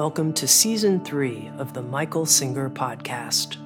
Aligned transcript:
Welcome 0.00 0.32
to 0.32 0.48
Season 0.48 1.04
3 1.04 1.50
of 1.58 1.74
the 1.74 1.82
Michael 1.82 2.24
Singer 2.24 2.70
Podcast. 2.70 3.58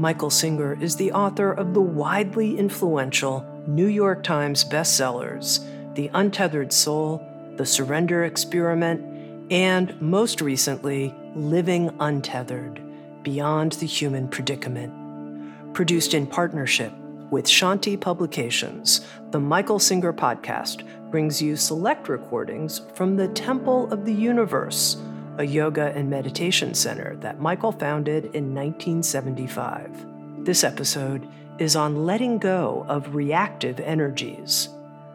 Michael 0.00 0.30
Singer 0.30 0.72
is 0.80 0.96
the 0.96 1.12
author 1.12 1.52
of 1.52 1.74
the 1.74 1.82
widely 1.82 2.56
influential 2.56 3.44
New 3.66 3.86
York 3.86 4.22
Times 4.22 4.64
bestsellers, 4.64 5.62
The 5.94 6.10
Untethered 6.14 6.72
Soul, 6.72 7.22
The 7.56 7.66
Surrender 7.66 8.24
Experiment, 8.24 9.52
and 9.52 10.00
most 10.00 10.40
recently, 10.40 11.14
Living 11.34 11.94
Untethered 12.00 12.80
Beyond 13.22 13.72
the 13.72 13.86
Human 13.86 14.28
Predicament. 14.28 15.74
Produced 15.74 16.14
in 16.14 16.26
partnership 16.26 16.94
with 17.30 17.44
Shanti 17.44 18.00
Publications, 18.00 19.06
the 19.30 19.40
Michael 19.40 19.78
Singer 19.78 20.14
Podcast 20.14 20.88
brings 21.10 21.42
you 21.42 21.54
select 21.54 22.08
recordings 22.08 22.80
from 22.94 23.16
the 23.16 23.28
Temple 23.28 23.92
of 23.92 24.06
the 24.06 24.14
Universe 24.14 24.96
a 25.38 25.44
yoga 25.44 25.92
and 25.94 26.08
meditation 26.08 26.74
center 26.74 27.16
that 27.16 27.40
Michael 27.40 27.72
founded 27.72 28.24
in 28.26 28.54
1975. 28.54 30.44
This 30.44 30.64
episode 30.64 31.28
is 31.58 31.76
on 31.76 32.06
letting 32.06 32.38
go 32.38 32.84
of 32.88 33.14
reactive 33.14 33.80
energies. 33.80 34.68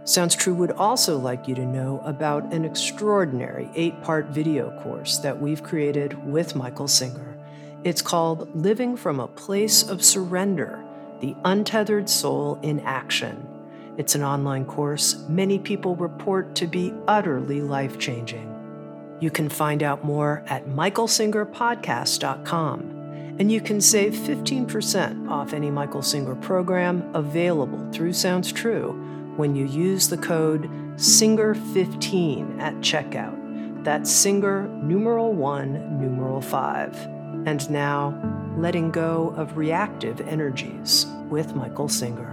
Sounds 0.03 0.35
True 0.35 0.55
would 0.55 0.71
also 0.71 1.17
like 1.17 1.47
you 1.47 1.55
to 1.55 1.65
know 1.65 2.01
about 2.03 2.51
an 2.53 2.65
extraordinary 2.65 3.69
eight 3.75 4.01
part 4.01 4.27
video 4.27 4.77
course 4.81 5.19
that 5.19 5.39
we've 5.39 5.61
created 5.61 6.25
with 6.25 6.55
Michael 6.55 6.87
Singer. 6.87 7.37
It's 7.83 8.01
called 8.01 8.55
Living 8.55 8.97
from 8.97 9.19
a 9.19 9.27
Place 9.27 9.87
of 9.87 10.03
Surrender 10.03 10.83
The 11.19 11.35
Untethered 11.45 12.09
Soul 12.09 12.59
in 12.63 12.79
Action. 12.81 13.47
It's 13.97 14.15
an 14.15 14.23
online 14.23 14.65
course 14.65 15.23
many 15.29 15.59
people 15.59 15.95
report 15.95 16.55
to 16.55 16.67
be 16.67 16.93
utterly 17.07 17.61
life 17.61 17.99
changing. 17.99 18.50
You 19.21 19.31
can 19.31 19.47
find 19.47 19.81
out 19.83 20.03
more 20.03 20.43
at 20.47 20.65
michaelsingerpodcast.com. 20.65 22.97
And 23.39 23.49
you 23.51 23.61
can 23.61 23.79
save 23.79 24.13
15% 24.13 25.29
off 25.29 25.53
any 25.53 25.71
Michael 25.71 26.01
Singer 26.01 26.35
program 26.35 27.09
available 27.15 27.89
through 27.91 28.11
Sounds 28.13 28.51
True 28.51 28.91
when 29.37 29.55
you 29.55 29.65
use 29.65 30.09
the 30.09 30.17
code 30.17 30.69
SINGER15 30.97 32.59
at 32.59 32.73
checkout. 32.75 33.37
That's 33.83 34.11
SINGER 34.11 34.67
numeral 34.83 35.33
1 35.33 35.99
numeral 35.99 36.41
5. 36.41 36.95
And 37.47 37.67
now, 37.71 38.13
letting 38.57 38.91
go 38.91 39.33
of 39.37 39.57
reactive 39.57 40.21
energies 40.21 41.07
with 41.29 41.55
Michael 41.55 41.89
Singer. 41.89 42.30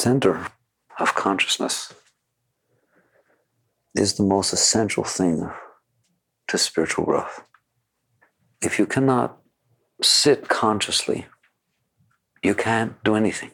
Center 0.00 0.46
of 0.98 1.14
consciousness 1.14 1.92
is 3.94 4.14
the 4.14 4.22
most 4.22 4.52
essential 4.52 5.04
thing 5.04 5.50
to 6.48 6.58
spiritual 6.58 7.04
growth. 7.04 7.42
If 8.62 8.78
you 8.78 8.86
cannot 8.86 9.38
sit 10.02 10.48
consciously, 10.48 11.26
you 12.42 12.54
can't 12.54 13.02
do 13.04 13.14
anything. 13.14 13.52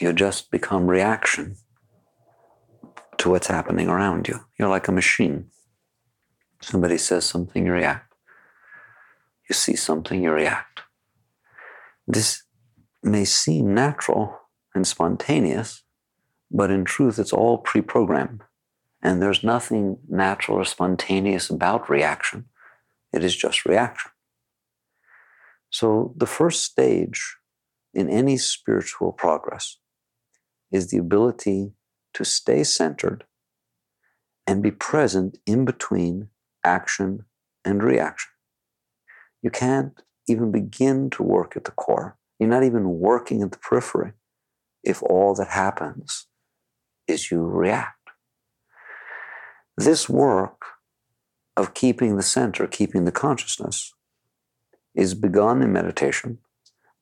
You 0.00 0.12
just 0.12 0.50
become 0.50 0.88
reaction 0.88 1.56
to 3.18 3.30
what's 3.30 3.46
happening 3.46 3.88
around 3.88 4.28
you. 4.28 4.40
You're 4.58 4.68
like 4.68 4.88
a 4.88 4.92
machine. 4.92 5.50
Somebody 6.60 6.98
says 6.98 7.24
something, 7.24 7.66
you 7.66 7.72
react 7.72 8.06
you 9.48 9.54
see 9.54 9.76
something, 9.76 10.22
you 10.22 10.32
react. 10.32 10.82
This 12.06 12.42
may 13.02 13.24
seem 13.24 13.74
natural 13.74 14.38
and 14.76 14.86
spontaneous, 14.86 15.82
but 16.50 16.70
in 16.70 16.84
truth, 16.84 17.18
it's 17.18 17.32
all 17.32 17.58
pre 17.58 17.80
programmed. 17.80 18.42
And 19.02 19.20
there's 19.20 19.42
nothing 19.42 19.98
natural 20.08 20.58
or 20.58 20.64
spontaneous 20.64 21.50
about 21.50 21.90
reaction, 21.90 22.46
it 23.12 23.24
is 23.24 23.34
just 23.34 23.66
reaction. 23.66 24.10
So, 25.70 26.14
the 26.16 26.26
first 26.26 26.62
stage 26.62 27.36
in 27.92 28.08
any 28.08 28.36
spiritual 28.36 29.12
progress 29.12 29.78
is 30.70 30.90
the 30.90 30.98
ability 30.98 31.72
to 32.14 32.24
stay 32.24 32.62
centered 32.64 33.24
and 34.46 34.62
be 34.62 34.70
present 34.70 35.38
in 35.46 35.64
between 35.64 36.28
action 36.64 37.24
and 37.64 37.82
reaction. 37.82 38.30
You 39.42 39.50
can't 39.50 40.02
even 40.28 40.50
begin 40.50 41.10
to 41.10 41.22
work 41.22 41.56
at 41.56 41.64
the 41.64 41.70
core. 41.72 42.16
You're 42.38 42.48
not 42.48 42.64
even 42.64 42.98
working 43.00 43.42
at 43.42 43.52
the 43.52 43.58
periphery 43.58 44.12
if 44.86 45.02
all 45.02 45.34
that 45.34 45.48
happens 45.48 46.26
is 47.06 47.30
you 47.30 47.44
react. 47.44 48.10
This 49.76 50.08
work 50.08 50.62
of 51.56 51.74
keeping 51.74 52.16
the 52.16 52.22
center, 52.22 52.66
keeping 52.66 53.04
the 53.04 53.12
consciousness, 53.12 53.92
is 54.94 55.14
begun 55.14 55.62
in 55.62 55.72
meditation, 55.72 56.38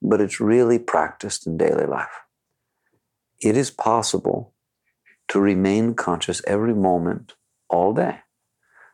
but 0.03 0.21
it's 0.21 0.41
really 0.41 0.79
practiced 0.79 1.47
in 1.47 1.57
daily 1.57 1.87
life. 1.87 2.23
It 3.41 3.57
is 3.57 3.71
possible 3.71 4.53
to 5.29 5.41
remain 5.41 5.95
conscious 5.95 6.43
every 6.47 6.75
moment, 6.75 7.35
all 7.69 7.93
day, 7.93 8.21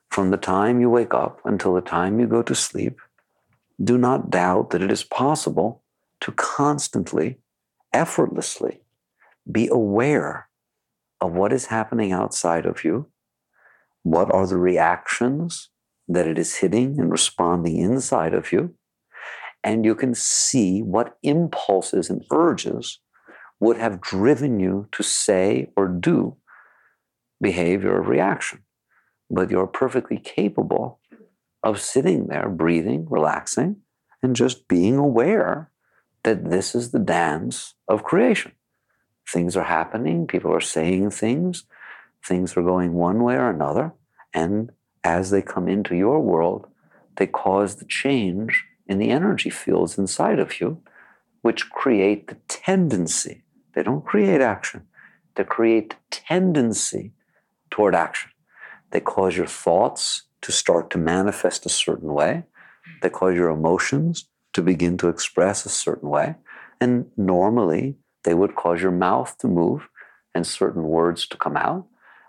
from 0.09 0.31
the 0.31 0.37
time 0.37 0.81
you 0.81 0.91
wake 0.91 1.15
up 1.15 1.41
until 1.45 1.75
the 1.75 1.81
time 1.81 2.21
you 2.21 2.27
go 2.27 2.43
to 2.43 2.55
sleep 2.55 3.01
do 3.83 3.97
not 3.97 4.31
doubt 4.31 4.71
that 4.71 4.83
it 4.83 4.91
is 4.91 5.05
possible 5.05 5.83
to 6.21 6.33
constantly, 6.33 7.39
effortlessly 7.93 8.83
be 9.51 9.69
aware 9.69 10.49
of 11.21 11.33
what 11.33 11.53
is 11.53 11.67
happening 11.67 12.13
outside 12.13 12.67
of 12.67 12.85
you. 12.85 13.07
What 14.03 14.33
are 14.33 14.47
the 14.47 14.57
reactions 14.57 15.71
that 16.09 16.27
it 16.27 16.39
is 16.39 16.57
hitting 16.57 16.99
and 16.99 17.11
responding 17.11 17.77
inside 17.77 18.35
of 18.35 18.53
you? 18.53 18.75
And 19.63 19.85
you 19.85 19.95
can 19.95 20.15
see 20.15 20.81
what 20.81 21.19
impulses 21.23 22.09
and 22.09 22.25
urges 22.31 23.01
would 23.61 23.77
have 23.77 24.01
driven 24.01 24.59
you 24.59 24.89
to 24.93 25.03
say 25.03 25.71
or 25.77 25.87
do 25.87 26.37
behavior 27.41 27.93
or 27.93 28.03
reaction. 28.03 28.61
But 29.29 29.51
you're 29.51 29.67
perfectly 29.67 30.19
capable 30.19 30.99
of 31.63 31.81
sitting 31.81 32.29
there, 32.29 32.49
breathing, 32.49 33.07
relaxing, 33.09 33.77
and 34.23 34.35
just 34.35 34.67
being 34.67 34.97
aware 34.97 35.71
that 36.23 36.51
this 36.51 36.75
is 36.75 36.91
the 36.91 36.99
dance 36.99 37.75
of 37.89 38.05
creation. 38.05 38.53
Things 39.29 39.57
are 39.57 39.65
happening, 39.65 40.27
people 40.27 40.53
are 40.53 40.61
saying 40.61 41.11
things, 41.11 41.65
things 42.25 42.57
are 42.57 42.63
going 42.63 42.95
one 42.95 43.23
way 43.23 43.35
or 43.35 43.49
another, 43.49 43.93
and 44.35 44.73
as 45.05 45.31
they 45.31 45.43
come 45.43 45.69
into 45.69 45.95
your 45.97 46.21
world, 46.21 46.67
they 47.17 47.27
cause 47.27 47.77
the 47.77 47.85
change 47.85 48.65
in 48.87 48.99
the 48.99 49.11
energy 49.11 49.51
fields 49.51 49.99
inside 49.99 50.39
of 50.39 50.61
you, 50.61 50.83
which 51.43 51.71
create 51.71 52.29
the 52.29 52.37
tendency. 52.49 53.45
They 53.75 53.83
don't 53.83 54.05
create 54.05 54.41
action, 54.41 54.87
they 55.37 55.45
create 55.45 55.91
the 55.91 55.97
tendency 56.11 57.13
toward 57.71 57.95
action. 57.95 58.31
They 58.91 59.01
cause 59.01 59.37
your 59.37 59.47
thoughts 59.47 60.23
to 60.43 60.51
start 60.51 60.91
to 60.91 60.99
manifest 60.99 61.65
a 61.65 61.69
certain 61.69 62.13
way. 62.13 62.45
They 63.03 63.11
cause 63.11 63.35
your 63.37 63.51
emotions 63.51 64.27
to 64.53 64.63
begin 64.63 64.97
to 64.99 65.09
express 65.09 65.65
a 65.65 65.69
certain 65.69 66.09
way. 66.09 66.37
And 66.81 67.07
normally, 67.17 67.97
they 68.25 68.35
would 68.35 68.57
cause 68.57 68.83
your 68.83 68.91
mouth 68.91 69.37
to 69.39 69.49
move 69.49 69.89
and 70.35 70.47
certain 70.47 70.85
words 70.85 71.27
to 71.29 71.37
come 71.37 71.57
out. 71.57 71.87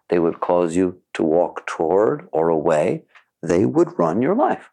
They 0.09 0.19
would 0.19 0.39
cause 0.39 0.75
you 0.75 1.01
to 1.13 1.23
walk 1.23 1.65
toward 1.65 2.27
or 2.31 2.49
away. 2.49 3.03
They 3.41 3.65
would 3.65 3.97
run 3.97 4.21
your 4.21 4.35
life. 4.35 4.69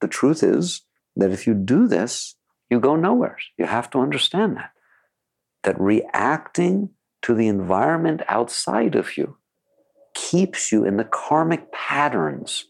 The 0.00 0.08
truth 0.08 0.42
is 0.42 0.82
that 1.16 1.32
if 1.32 1.46
you 1.46 1.54
do 1.54 1.88
this, 1.88 2.36
you 2.70 2.78
go 2.80 2.96
nowhere. 2.96 3.38
You 3.56 3.66
have 3.66 3.90
to 3.90 4.00
understand 4.00 4.56
that. 4.56 4.70
That 5.64 5.80
reacting 5.80 6.90
to 7.22 7.34
the 7.34 7.48
environment 7.48 8.22
outside 8.28 8.94
of 8.94 9.16
you 9.16 9.38
keeps 10.14 10.70
you 10.70 10.84
in 10.84 10.96
the 10.96 11.04
karmic 11.04 11.72
patterns 11.72 12.66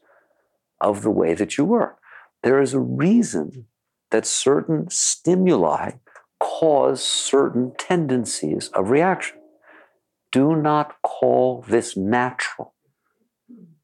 of 0.80 1.02
the 1.02 1.10
way 1.10 1.34
that 1.34 1.58
you 1.58 1.64
work. 1.64 1.98
There 2.43 2.61
is 2.61 2.75
a 2.75 2.81
reason 2.81 3.67
that 4.11 4.26
certain 4.26 4.88
stimuli 4.90 5.93
cause 6.40 7.02
certain 7.02 7.73
tendencies 7.79 8.69
of 8.69 8.90
reaction. 8.90 9.38
Do 10.31 10.55
not 10.55 11.00
call 11.02 11.64
this 11.67 11.96
natural. 11.96 12.75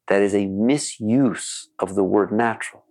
That 0.09 0.23
is 0.23 0.35
a 0.35 0.47
misuse 0.47 1.69
of 1.79 1.95
the 1.95 2.05
word 2.05 2.31
natural. 2.31 2.85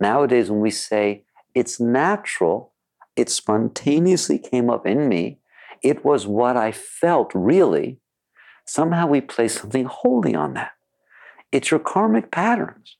Nowadays, 0.00 0.50
when 0.50 0.60
we 0.60 0.70
say 0.70 1.24
it's 1.54 1.78
natural, 1.80 2.72
it 3.16 3.28
spontaneously 3.28 4.38
came 4.38 4.70
up 4.70 4.86
in 4.86 5.08
me, 5.08 5.38
it 5.82 6.04
was 6.04 6.26
what 6.26 6.56
I 6.56 6.72
felt 6.72 7.32
really, 7.34 7.98
somehow 8.64 9.06
we 9.06 9.20
place 9.20 9.60
something 9.60 9.84
holy 9.84 10.34
on 10.34 10.54
that. 10.54 10.72
It's 11.50 11.70
your 11.70 11.80
karmic 11.80 12.30
patterns. 12.30 12.96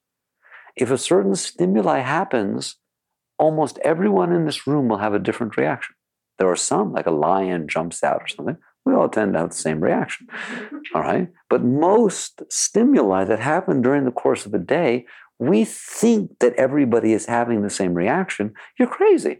If 0.77 0.91
a 0.91 0.99
certain 0.99 1.35
stimuli 1.35 1.99
happens, 1.99 2.77
almost 3.39 3.79
everyone 3.85 4.33
in 4.33 4.47
this 4.47 4.67
room 4.67 4.89
will 4.89 4.99
have 4.99 5.15
a 5.15 5.19
different 5.19 5.57
reaction. 5.57 5.95
There 6.39 6.51
are 6.51 6.57
some, 6.57 6.93
like 6.93 7.07
a 7.07 7.11
lion 7.11 7.69
jumps 7.69 8.03
out 8.03 8.23
or 8.23 8.29
something, 8.29 8.57
we 8.85 8.95
all 8.95 9.09
tend 9.09 9.35
to 9.35 9.41
have 9.41 9.51
the 9.51 9.55
same 9.57 9.81
reaction. 9.81 10.27
All 10.95 11.03
right. 11.03 11.29
But 11.49 11.63
most 11.63 12.43
stimuli 12.51 13.25
that 13.25 13.39
happen 13.39 13.81
during 13.81 14.05
the 14.05 14.11
course 14.11 14.45
of 14.45 14.55
a 14.55 14.59
day, 14.59 15.07
we 15.39 15.65
think 15.65 16.39
that 16.41 16.55
everybody 16.55 17.13
is 17.13 17.27
having 17.27 17.63
the 17.63 17.71
same 17.71 17.95
reaction. 17.95 18.55
You're 18.79 18.89
crazy. 18.89 19.39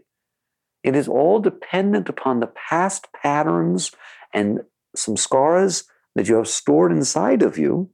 It 0.83 0.95
is 0.95 1.07
all 1.07 1.39
dependent 1.39 2.09
upon 2.09 2.39
the 2.39 2.51
past 2.69 3.07
patterns 3.13 3.91
and 4.33 4.61
some 4.95 5.15
scars 5.15 5.85
that 6.15 6.27
you 6.27 6.35
have 6.35 6.47
stored 6.47 6.91
inside 6.91 7.41
of 7.41 7.57
you 7.57 7.89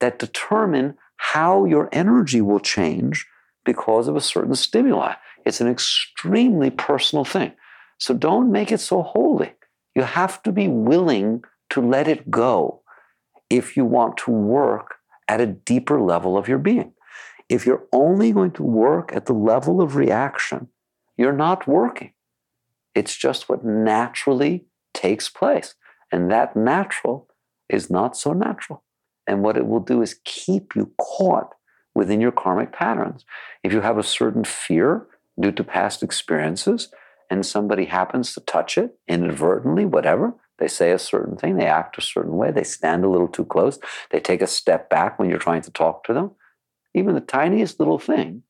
that 0.00 0.18
determine 0.18 0.94
how 1.16 1.64
your 1.64 1.88
energy 1.92 2.40
will 2.40 2.60
change 2.60 3.26
because 3.64 4.08
of 4.08 4.16
a 4.16 4.20
certain 4.20 4.54
stimuli. 4.54 5.14
It's 5.44 5.60
an 5.60 5.68
extremely 5.68 6.70
personal 6.70 7.24
thing. 7.24 7.52
So 7.98 8.14
don't 8.14 8.50
make 8.52 8.72
it 8.72 8.80
so 8.80 9.02
holy. 9.02 9.52
You 9.94 10.02
have 10.02 10.42
to 10.42 10.52
be 10.52 10.68
willing 10.68 11.44
to 11.70 11.80
let 11.80 12.08
it 12.08 12.30
go 12.30 12.82
if 13.50 13.76
you 13.76 13.84
want 13.84 14.16
to 14.18 14.30
work 14.30 14.96
at 15.28 15.40
a 15.40 15.46
deeper 15.46 16.00
level 16.00 16.36
of 16.36 16.48
your 16.48 16.58
being. 16.58 16.92
If 17.48 17.66
you're 17.66 17.86
only 17.92 18.32
going 18.32 18.52
to 18.52 18.62
work 18.62 19.14
at 19.14 19.26
the 19.26 19.32
level 19.32 19.80
of 19.80 19.96
reaction, 19.96 20.68
you're 21.16 21.32
not 21.32 21.68
working. 21.68 22.12
It's 22.94 23.16
just 23.16 23.48
what 23.48 23.64
naturally 23.64 24.66
takes 24.92 25.28
place. 25.28 25.74
And 26.10 26.30
that 26.30 26.56
natural 26.56 27.28
is 27.68 27.90
not 27.90 28.16
so 28.16 28.32
natural. 28.32 28.82
And 29.26 29.42
what 29.42 29.56
it 29.56 29.66
will 29.66 29.80
do 29.80 30.02
is 30.02 30.20
keep 30.24 30.74
you 30.76 30.92
caught 31.00 31.54
within 31.94 32.20
your 32.20 32.32
karmic 32.32 32.72
patterns. 32.72 33.24
If 33.62 33.72
you 33.72 33.80
have 33.80 33.98
a 33.98 34.02
certain 34.02 34.44
fear 34.44 35.06
due 35.40 35.52
to 35.52 35.64
past 35.64 36.02
experiences, 36.02 36.88
and 37.30 37.44
somebody 37.44 37.86
happens 37.86 38.34
to 38.34 38.40
touch 38.40 38.76
it 38.76 38.98
inadvertently, 39.08 39.86
whatever, 39.86 40.34
they 40.58 40.68
say 40.68 40.92
a 40.92 40.98
certain 40.98 41.36
thing, 41.36 41.56
they 41.56 41.66
act 41.66 41.98
a 41.98 42.02
certain 42.02 42.36
way, 42.36 42.50
they 42.50 42.64
stand 42.64 43.04
a 43.04 43.08
little 43.08 43.28
too 43.28 43.44
close, 43.44 43.78
they 44.10 44.20
take 44.20 44.42
a 44.42 44.46
step 44.46 44.88
back 44.90 45.18
when 45.18 45.28
you're 45.28 45.38
trying 45.38 45.62
to 45.62 45.70
talk 45.70 46.04
to 46.04 46.12
them, 46.12 46.32
even 46.94 47.14
the 47.14 47.20
tiniest 47.20 47.80
little 47.80 47.98
thing, 47.98 48.42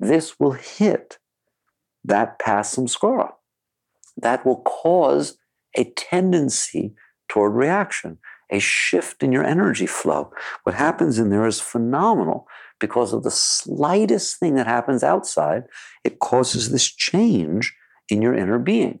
this 0.00 0.40
will 0.40 0.52
hit 0.52 1.18
that 2.04 2.38
past 2.38 2.76
samskara. 2.76 3.32
That 4.16 4.46
will 4.46 4.62
cause 4.62 5.38
a 5.76 5.84
tendency 5.84 6.94
toward 7.28 7.54
reaction, 7.54 8.18
a 8.50 8.58
shift 8.58 9.22
in 9.22 9.32
your 9.32 9.44
energy 9.44 9.86
flow. 9.86 10.32
What 10.62 10.74
happens 10.74 11.18
in 11.18 11.30
there 11.30 11.46
is 11.46 11.60
phenomenal 11.60 12.46
because 12.78 13.12
of 13.12 13.22
the 13.22 13.30
slightest 13.30 14.38
thing 14.38 14.54
that 14.54 14.66
happens 14.66 15.02
outside, 15.02 15.64
it 16.04 16.18
causes 16.18 16.70
this 16.70 16.86
change 16.90 17.74
in 18.08 18.22
your 18.22 18.34
inner 18.34 18.58
being. 18.58 19.00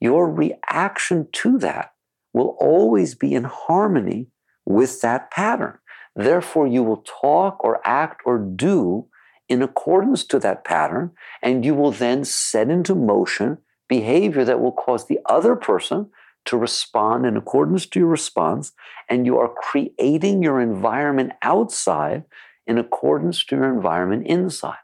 Your 0.00 0.30
reaction 0.30 1.28
to 1.32 1.58
that 1.58 1.92
will 2.32 2.56
always 2.60 3.14
be 3.14 3.34
in 3.34 3.44
harmony 3.44 4.28
with 4.64 5.00
that 5.00 5.30
pattern. 5.30 5.78
Therefore, 6.14 6.66
you 6.66 6.82
will 6.82 7.04
talk 7.20 7.62
or 7.64 7.80
act 7.84 8.22
or 8.24 8.38
do 8.38 9.06
in 9.48 9.62
accordance 9.62 10.24
to 10.24 10.38
that 10.38 10.64
pattern, 10.64 11.10
and 11.42 11.64
you 11.64 11.74
will 11.74 11.90
then 11.90 12.24
set 12.24 12.70
into 12.70 12.94
motion 12.94 13.58
behavior 13.88 14.44
that 14.44 14.60
will 14.60 14.72
cause 14.72 15.06
the 15.06 15.18
other 15.26 15.54
person 15.54 16.08
to 16.44 16.56
respond 16.56 17.26
in 17.26 17.36
accordance 17.36 17.86
to 17.86 18.00
your 18.00 18.08
response, 18.08 18.72
and 19.08 19.26
you 19.26 19.38
are 19.38 19.48
creating 19.48 20.42
your 20.42 20.60
environment 20.60 21.32
outside 21.42 22.24
in 22.66 22.78
accordance 22.78 23.44
to 23.44 23.56
your 23.56 23.72
environment 23.72 24.26
inside. 24.26 24.78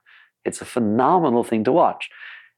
It's 0.45 0.61
a 0.61 0.67
phenomenal 0.67 1.45
thing 1.45 1.65
to 1.65 1.73
watch. 1.73 2.09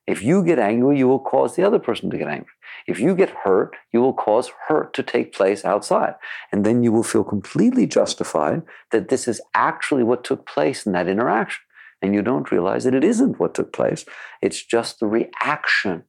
If 0.06 0.22
you 0.22 0.44
get 0.44 0.58
angry, 0.58 0.98
you 0.98 1.06
will 1.06 1.20
cause 1.20 1.54
the 1.54 1.62
other 1.62 1.78
person 1.78 2.10
to 2.10 2.18
get 2.18 2.28
angry. 2.28 2.52
If 2.86 2.98
you 2.98 3.14
get 3.14 3.30
hurt, 3.44 3.76
you 3.92 4.00
will 4.00 4.12
cause 4.12 4.50
hurt 4.66 4.92
to 4.94 5.02
take 5.02 5.32
place 5.32 5.64
outside. 5.64 6.14
And 6.50 6.64
then 6.66 6.82
you 6.82 6.90
will 6.90 7.02
feel 7.02 7.22
completely 7.22 7.86
justified 7.86 8.62
that 8.90 9.08
this 9.08 9.28
is 9.28 9.40
actually 9.54 10.02
what 10.02 10.24
took 10.24 10.46
place 10.46 10.86
in 10.86 10.92
that 10.92 11.08
interaction. 11.08 11.60
And 12.02 12.14
you 12.14 12.22
don't 12.22 12.50
realize 12.50 12.84
that 12.84 12.94
it 12.94 13.04
isn't 13.04 13.38
what 13.38 13.54
took 13.54 13.72
place. 13.72 14.04
It's 14.40 14.64
just 14.64 14.98
the 14.98 15.06
reaction 15.06 16.04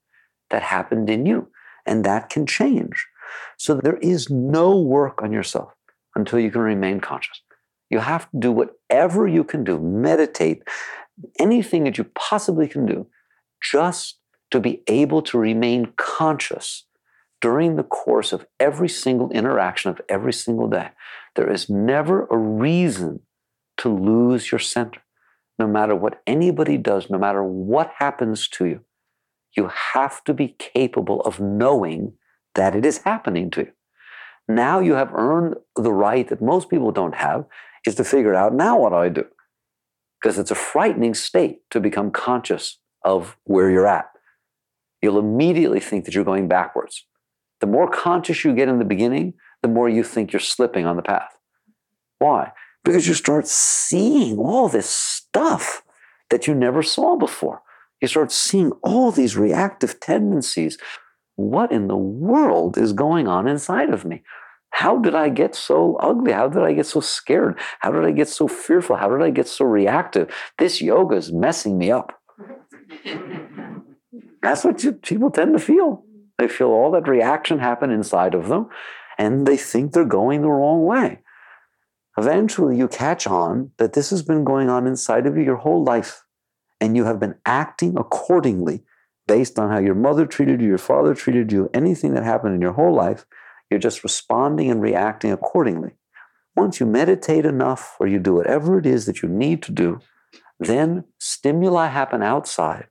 that 0.49 0.63
happened 0.63 1.09
in 1.09 1.25
you. 1.25 1.49
And 1.85 2.03
that 2.05 2.29
can 2.29 2.45
change. 2.45 3.07
So 3.57 3.75
there 3.75 3.97
is 3.97 4.29
no 4.29 4.77
work 4.77 5.21
on 5.21 5.31
yourself 5.31 5.73
until 6.15 6.39
you 6.39 6.51
can 6.51 6.61
remain 6.61 6.99
conscious. 6.99 7.41
You 7.89 7.99
have 7.99 8.29
to 8.31 8.37
do 8.39 8.51
whatever 8.51 9.27
you 9.27 9.43
can 9.43 9.63
do, 9.63 9.79
meditate, 9.79 10.63
anything 11.39 11.83
that 11.83 11.97
you 11.97 12.05
possibly 12.15 12.67
can 12.67 12.85
do 12.85 13.07
just 13.61 14.19
to 14.51 14.59
be 14.59 14.81
able 14.87 15.21
to 15.23 15.37
remain 15.37 15.93
conscious 15.97 16.85
during 17.41 17.75
the 17.75 17.83
course 17.83 18.31
of 18.31 18.45
every 18.59 18.89
single 18.89 19.29
interaction 19.31 19.89
of 19.91 19.99
every 20.07 20.33
single 20.33 20.69
day. 20.69 20.89
There 21.35 21.51
is 21.51 21.69
never 21.69 22.27
a 22.27 22.37
reason 22.37 23.21
to 23.77 23.89
lose 23.89 24.51
your 24.51 24.59
center. 24.59 25.01
No 25.57 25.67
matter 25.67 25.95
what 25.95 26.21
anybody 26.27 26.77
does, 26.77 27.09
no 27.09 27.17
matter 27.17 27.43
what 27.43 27.91
happens 27.97 28.47
to 28.49 28.65
you, 28.65 28.81
you 29.55 29.69
have 29.93 30.23
to 30.23 30.33
be 30.33 30.55
capable 30.59 31.21
of 31.21 31.39
knowing 31.39 32.13
that 32.55 32.75
it 32.75 32.85
is 32.85 32.99
happening 32.99 33.49
to 33.51 33.61
you. 33.61 33.71
Now 34.47 34.79
you 34.79 34.93
have 34.93 35.13
earned 35.13 35.55
the 35.75 35.93
right 35.93 36.27
that 36.27 36.41
most 36.41 36.69
people 36.69 36.91
don't 36.91 37.15
have 37.15 37.45
is 37.85 37.95
to 37.95 38.03
figure 38.03 38.35
out 38.35 38.53
now 38.53 38.79
what 38.79 38.89
do 38.89 38.95
I 38.95 39.09
do? 39.09 39.25
Because 40.19 40.37
it's 40.37 40.51
a 40.51 40.55
frightening 40.55 41.13
state 41.13 41.59
to 41.71 41.79
become 41.79 42.11
conscious 42.11 42.77
of 43.03 43.37
where 43.45 43.69
you're 43.69 43.87
at. 43.87 44.09
You'll 45.01 45.19
immediately 45.19 45.79
think 45.79 46.05
that 46.05 46.13
you're 46.13 46.23
going 46.23 46.47
backwards. 46.47 47.05
The 47.59 47.67
more 47.67 47.89
conscious 47.89 48.43
you 48.43 48.53
get 48.53 48.69
in 48.69 48.79
the 48.79 48.85
beginning, 48.85 49.33
the 49.61 49.67
more 49.67 49.89
you 49.89 50.03
think 50.03 50.31
you're 50.31 50.39
slipping 50.39 50.85
on 50.85 50.95
the 50.95 51.01
path. 51.01 51.37
Why? 52.19 52.51
Because 52.83 53.07
you 53.07 53.13
start 53.13 53.47
seeing 53.47 54.37
all 54.37 54.67
this 54.67 54.89
stuff 54.89 55.83
that 56.29 56.47
you 56.47 56.55
never 56.55 56.83
saw 56.83 57.15
before. 57.15 57.61
You 58.01 58.07
start 58.07 58.31
seeing 58.31 58.71
all 58.83 59.11
these 59.11 59.37
reactive 59.37 59.99
tendencies. 59.99 60.77
What 61.35 61.71
in 61.71 61.87
the 61.87 61.97
world 61.97 62.77
is 62.77 62.93
going 62.93 63.27
on 63.27 63.47
inside 63.47 63.91
of 63.91 64.05
me? 64.05 64.23
How 64.71 64.97
did 64.97 65.13
I 65.15 65.29
get 65.29 65.53
so 65.53 65.97
ugly? 65.97 66.31
How 66.31 66.47
did 66.47 66.63
I 66.63 66.73
get 66.73 66.87
so 66.87 67.01
scared? 67.01 67.59
How 67.79 67.91
did 67.91 68.03
I 68.03 68.11
get 68.11 68.29
so 68.29 68.47
fearful? 68.47 68.95
How 68.95 69.09
did 69.09 69.21
I 69.21 69.29
get 69.29 69.47
so 69.47 69.65
reactive? 69.65 70.33
This 70.57 70.81
yoga 70.81 71.15
is 71.17 71.31
messing 71.31 71.77
me 71.77 71.91
up. 71.91 72.19
That's 74.41 74.63
what 74.63 74.83
you, 74.83 74.93
people 74.93 75.29
tend 75.29 75.53
to 75.53 75.63
feel. 75.63 76.03
They 76.39 76.47
feel 76.47 76.69
all 76.69 76.89
that 76.91 77.07
reaction 77.07 77.59
happen 77.59 77.91
inside 77.91 78.33
of 78.33 78.47
them, 78.47 78.69
and 79.19 79.45
they 79.45 79.57
think 79.57 79.91
they're 79.91 80.05
going 80.05 80.41
the 80.41 80.49
wrong 80.49 80.83
way. 80.85 81.19
Eventually, 82.17 82.77
you 82.77 82.87
catch 82.87 83.27
on 83.27 83.71
that 83.77 83.93
this 83.93 84.09
has 84.09 84.23
been 84.23 84.43
going 84.43 84.69
on 84.69 84.87
inside 84.87 85.27
of 85.27 85.37
you 85.37 85.43
your 85.43 85.57
whole 85.57 85.83
life, 85.83 86.23
and 86.81 86.97
you 86.97 87.05
have 87.05 87.19
been 87.19 87.35
acting 87.45 87.95
accordingly 87.97 88.83
based 89.27 89.57
on 89.59 89.69
how 89.69 89.79
your 89.79 89.95
mother 89.95 90.25
treated 90.25 90.59
you, 90.59 90.67
your 90.67 90.77
father 90.77 91.13
treated 91.13 91.51
you, 91.51 91.69
anything 91.73 92.13
that 92.15 92.23
happened 92.23 92.55
in 92.55 92.61
your 92.61 92.73
whole 92.73 92.93
life. 92.93 93.25
You're 93.69 93.79
just 93.79 94.03
responding 94.03 94.69
and 94.69 94.81
reacting 94.81 95.31
accordingly. 95.31 95.91
Once 96.55 96.81
you 96.81 96.85
meditate 96.85 97.45
enough, 97.45 97.95
or 97.99 98.07
you 98.07 98.19
do 98.19 98.33
whatever 98.33 98.77
it 98.77 98.85
is 98.85 99.05
that 99.05 99.21
you 99.21 99.29
need 99.29 99.61
to 99.63 99.71
do, 99.71 99.99
then 100.59 101.05
stimuli 101.19 101.87
happen 101.87 102.21
outside. 102.21 102.87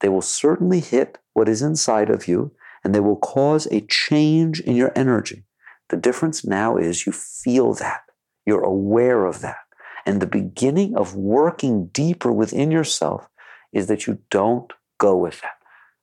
They 0.00 0.08
will 0.08 0.20
certainly 0.20 0.80
hit 0.80 1.18
what 1.32 1.48
is 1.48 1.62
inside 1.62 2.10
of 2.10 2.28
you 2.28 2.52
and 2.84 2.94
they 2.94 3.00
will 3.00 3.16
cause 3.16 3.66
a 3.66 3.80
change 3.82 4.60
in 4.60 4.76
your 4.76 4.92
energy. 4.96 5.44
The 5.88 5.96
difference 5.96 6.44
now 6.44 6.76
is 6.76 7.06
you 7.06 7.12
feel 7.12 7.74
that, 7.74 8.02
you're 8.46 8.62
aware 8.62 9.24
of 9.24 9.40
that. 9.40 9.58
And 10.06 10.20
the 10.20 10.26
beginning 10.26 10.96
of 10.96 11.14
working 11.14 11.86
deeper 11.88 12.32
within 12.32 12.70
yourself 12.70 13.28
is 13.72 13.86
that 13.86 14.06
you 14.06 14.18
don't 14.30 14.72
go 14.98 15.16
with 15.16 15.40
that. 15.42 15.58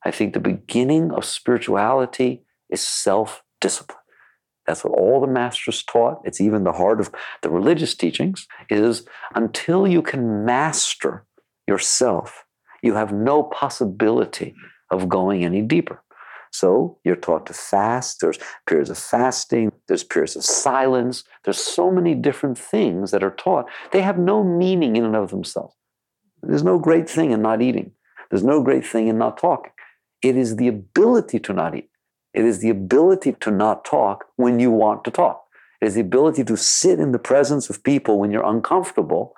I 0.05 0.11
think 0.11 0.33
the 0.33 0.39
beginning 0.39 1.11
of 1.11 1.25
spirituality 1.25 2.43
is 2.69 2.81
self 2.81 3.43
discipline. 3.59 3.97
That's 4.65 4.83
what 4.83 4.97
all 4.99 5.21
the 5.21 5.27
masters 5.27 5.81
taught. 5.83 6.21
It's 6.25 6.41
even 6.41 6.63
the 6.63 6.73
heart 6.73 6.99
of 6.99 7.09
the 7.41 7.49
religious 7.49 7.95
teachings 7.95 8.47
is 8.69 9.05
until 9.33 9.87
you 9.87 10.01
can 10.01 10.45
master 10.45 11.25
yourself, 11.67 12.45
you 12.81 12.95
have 12.95 13.13
no 13.13 13.43
possibility 13.43 14.53
of 14.91 15.09
going 15.09 15.43
any 15.43 15.61
deeper. 15.61 16.03
So 16.51 16.97
you're 17.03 17.15
taught 17.15 17.45
to 17.47 17.53
fast. 17.53 18.21
There's 18.21 18.39
periods 18.67 18.89
of 18.89 18.97
fasting. 18.97 19.71
There's 19.87 20.03
periods 20.03 20.35
of 20.35 20.43
silence. 20.43 21.23
There's 21.43 21.59
so 21.59 21.91
many 21.91 22.15
different 22.15 22.57
things 22.57 23.11
that 23.11 23.23
are 23.23 23.31
taught. 23.31 23.65
They 23.91 24.01
have 24.01 24.17
no 24.17 24.43
meaning 24.43 24.95
in 24.95 25.05
and 25.05 25.15
of 25.15 25.29
themselves. 25.29 25.75
There's 26.41 26.63
no 26.63 26.79
great 26.79 27.09
thing 27.09 27.31
in 27.31 27.41
not 27.41 27.61
eating. 27.61 27.91
There's 28.29 28.43
no 28.43 28.61
great 28.61 28.85
thing 28.85 29.07
in 29.07 29.17
not 29.17 29.37
talking. 29.37 29.71
It 30.21 30.35
is 30.35 30.55
the 30.55 30.67
ability 30.67 31.39
to 31.39 31.53
not 31.53 31.75
eat. 31.75 31.89
It 32.33 32.45
is 32.45 32.59
the 32.59 32.69
ability 32.69 33.35
to 33.39 33.51
not 33.51 33.85
talk 33.85 34.25
when 34.35 34.59
you 34.59 34.71
want 34.71 35.03
to 35.05 35.11
talk. 35.11 35.43
It 35.81 35.87
is 35.87 35.95
the 35.95 36.01
ability 36.01 36.43
to 36.45 36.57
sit 36.57 36.99
in 36.99 37.11
the 37.11 37.19
presence 37.19 37.69
of 37.69 37.83
people 37.83 38.19
when 38.19 38.31
you're 38.31 38.45
uncomfortable 38.45 39.33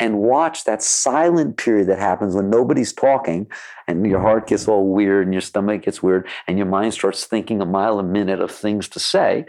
and 0.00 0.18
watch 0.18 0.64
that 0.64 0.82
silent 0.82 1.56
period 1.56 1.88
that 1.88 1.98
happens 1.98 2.34
when 2.34 2.50
nobody's 2.50 2.92
talking 2.92 3.46
and 3.86 4.06
your 4.06 4.18
mm-hmm. 4.18 4.26
heart 4.26 4.46
gets 4.46 4.68
all 4.68 4.92
weird 4.92 5.26
and 5.26 5.34
your 5.34 5.40
stomach 5.40 5.82
gets 5.82 6.02
weird 6.02 6.26
and 6.46 6.58
your 6.58 6.66
mind 6.66 6.94
starts 6.94 7.24
thinking 7.24 7.60
a 7.60 7.66
mile 7.66 7.98
a 7.98 8.02
minute 8.02 8.40
of 8.40 8.50
things 8.50 8.88
to 8.88 9.00
say 9.00 9.44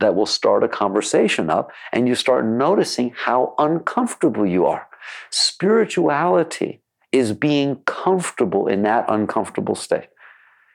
that 0.00 0.14
will 0.14 0.26
start 0.26 0.64
a 0.64 0.68
conversation 0.68 1.50
up 1.50 1.70
and 1.92 2.08
you 2.08 2.14
start 2.14 2.44
noticing 2.44 3.12
how 3.14 3.54
uncomfortable 3.58 4.46
you 4.46 4.66
are. 4.66 4.86
Spirituality 5.30 6.82
is 7.12 7.32
being 7.32 7.76
comfortable 7.86 8.66
in 8.66 8.82
that 8.82 9.04
uncomfortable 9.08 9.74
state. 9.74 10.08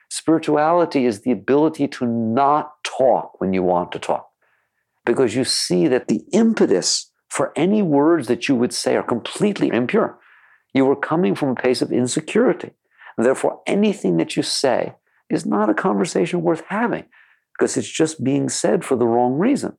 Spirituality 0.08 1.04
is 1.04 1.22
the 1.22 1.32
ability 1.32 1.88
to 1.88 2.06
not 2.06 2.72
talk 2.84 3.40
when 3.40 3.52
you 3.52 3.62
want 3.62 3.90
to 3.92 3.98
talk 3.98 4.28
because 5.04 5.34
you 5.34 5.44
see 5.44 5.88
that 5.88 6.08
the 6.08 6.22
impetus 6.32 7.10
for 7.28 7.52
any 7.56 7.82
words 7.82 8.28
that 8.28 8.48
you 8.48 8.54
would 8.54 8.72
say 8.72 8.96
are 8.96 9.02
completely 9.02 9.68
impure. 9.68 10.18
You 10.74 10.84
were 10.84 10.96
coming 10.96 11.34
from 11.34 11.50
a 11.50 11.54
place 11.54 11.82
of 11.82 11.92
insecurity. 11.92 12.72
Therefore, 13.18 13.62
anything 13.66 14.18
that 14.18 14.36
you 14.36 14.42
say 14.42 14.94
is 15.30 15.46
not 15.46 15.70
a 15.70 15.74
conversation 15.74 16.42
worth 16.42 16.62
having 16.68 17.04
because 17.58 17.76
it's 17.76 17.90
just 17.90 18.22
being 18.22 18.48
said 18.48 18.84
for 18.84 18.96
the 18.96 19.06
wrong 19.06 19.34
reason. 19.38 19.76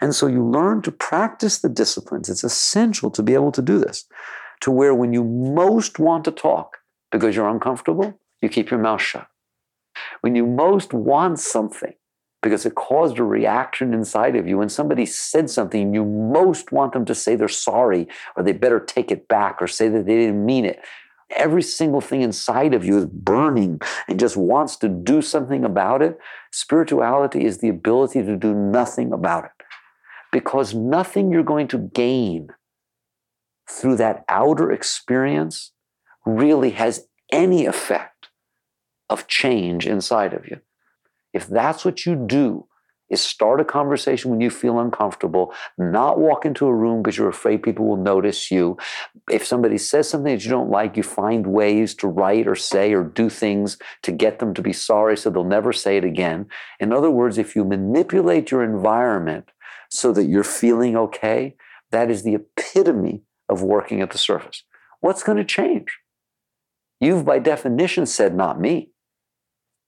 And 0.00 0.14
so 0.14 0.26
you 0.26 0.44
learn 0.44 0.82
to 0.82 0.92
practice 0.92 1.58
the 1.58 1.68
disciplines. 1.68 2.28
It's 2.28 2.44
essential 2.44 3.10
to 3.10 3.22
be 3.22 3.34
able 3.34 3.52
to 3.52 3.62
do 3.62 3.78
this, 3.78 4.04
to 4.60 4.70
where 4.70 4.94
when 4.94 5.12
you 5.12 5.24
most 5.24 5.98
want 5.98 6.24
to 6.26 6.30
talk 6.30 6.78
because 7.10 7.34
you're 7.34 7.48
uncomfortable, 7.48 8.20
you 8.42 8.48
keep 8.48 8.70
your 8.70 8.80
mouth 8.80 9.00
shut. 9.00 9.26
When 10.20 10.34
you 10.34 10.46
most 10.46 10.92
want 10.92 11.38
something 11.38 11.94
because 12.44 12.66
it 12.66 12.74
caused 12.74 13.18
a 13.18 13.24
reaction 13.24 13.94
inside 13.94 14.36
of 14.36 14.46
you. 14.46 14.58
When 14.58 14.68
somebody 14.68 15.06
said 15.06 15.48
something, 15.48 15.94
you 15.94 16.04
most 16.04 16.72
want 16.72 16.92
them 16.92 17.06
to 17.06 17.14
say 17.14 17.36
they're 17.36 17.48
sorry 17.48 18.06
or 18.36 18.42
they 18.42 18.52
better 18.52 18.78
take 18.78 19.10
it 19.10 19.26
back 19.28 19.62
or 19.62 19.66
say 19.66 19.88
that 19.88 20.04
they 20.04 20.16
didn't 20.16 20.44
mean 20.44 20.66
it. 20.66 20.78
Every 21.30 21.62
single 21.62 22.02
thing 22.02 22.20
inside 22.20 22.74
of 22.74 22.84
you 22.84 22.98
is 22.98 23.06
burning 23.06 23.80
and 24.08 24.20
just 24.20 24.36
wants 24.36 24.76
to 24.76 24.90
do 24.90 25.22
something 25.22 25.64
about 25.64 26.02
it. 26.02 26.18
Spirituality 26.52 27.46
is 27.46 27.58
the 27.58 27.70
ability 27.70 28.22
to 28.22 28.36
do 28.36 28.52
nothing 28.52 29.10
about 29.14 29.46
it 29.46 29.64
because 30.30 30.74
nothing 30.74 31.32
you're 31.32 31.42
going 31.42 31.68
to 31.68 31.78
gain 31.78 32.48
through 33.70 33.96
that 33.96 34.22
outer 34.28 34.70
experience 34.70 35.72
really 36.26 36.72
has 36.72 37.08
any 37.32 37.64
effect 37.64 38.28
of 39.08 39.26
change 39.28 39.86
inside 39.86 40.34
of 40.34 40.46
you. 40.46 40.60
If 41.34 41.46
that's 41.46 41.84
what 41.84 42.06
you 42.06 42.14
do, 42.14 42.66
is 43.10 43.20
start 43.20 43.60
a 43.60 43.64
conversation 43.64 44.30
when 44.30 44.40
you 44.40 44.50
feel 44.50 44.78
uncomfortable, 44.78 45.52
not 45.76 46.18
walk 46.18 46.46
into 46.46 46.66
a 46.66 46.74
room 46.74 47.02
because 47.02 47.18
you're 47.18 47.28
afraid 47.28 47.62
people 47.62 47.86
will 47.86 47.96
notice 47.96 48.50
you. 48.50 48.78
If 49.30 49.44
somebody 49.44 49.76
says 49.76 50.08
something 50.08 50.32
that 50.32 50.44
you 50.44 50.50
don't 50.50 50.70
like, 50.70 50.96
you 50.96 51.02
find 51.02 51.46
ways 51.46 51.94
to 51.96 52.08
write 52.08 52.46
or 52.46 52.54
say 52.54 52.94
or 52.94 53.04
do 53.04 53.28
things 53.28 53.78
to 54.02 54.12
get 54.12 54.38
them 54.38 54.54
to 54.54 54.62
be 54.62 54.72
sorry 54.72 55.16
so 55.16 55.28
they'll 55.28 55.44
never 55.44 55.72
say 55.72 55.96
it 55.96 56.04
again. 56.04 56.46
In 56.80 56.92
other 56.92 57.10
words, 57.10 57.36
if 57.36 57.54
you 57.54 57.64
manipulate 57.64 58.50
your 58.50 58.64
environment 58.64 59.50
so 59.90 60.12
that 60.12 60.24
you're 60.24 60.42
feeling 60.42 60.96
okay, 60.96 61.56
that 61.90 62.10
is 62.10 62.22
the 62.22 62.34
epitome 62.34 63.22
of 63.48 63.62
working 63.62 64.00
at 64.00 64.10
the 64.10 64.18
surface. 64.18 64.64
What's 65.00 65.22
going 65.22 65.38
to 65.38 65.44
change? 65.44 65.98
You've 67.00 67.26
by 67.26 67.38
definition 67.38 68.06
said, 68.06 68.34
not 68.34 68.58
me. 68.58 68.90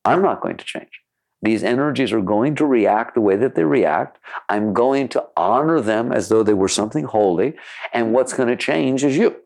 I'm 0.04 0.22
not 0.22 0.42
going 0.42 0.58
to 0.58 0.64
change. 0.64 1.00
These 1.46 1.62
energies 1.62 2.12
are 2.12 2.20
going 2.20 2.56
to 2.56 2.66
react 2.66 3.14
the 3.14 3.20
way 3.20 3.36
that 3.36 3.54
they 3.54 3.62
react. 3.62 4.18
I'm 4.48 4.72
going 4.72 5.06
to 5.10 5.24
honor 5.36 5.80
them 5.80 6.10
as 6.10 6.28
though 6.28 6.42
they 6.42 6.54
were 6.54 6.66
something 6.66 7.04
holy. 7.04 7.54
And 7.92 8.12
what's 8.12 8.32
going 8.32 8.48
to 8.48 8.56
change 8.56 9.04
is 9.04 9.16
you. 9.16 9.36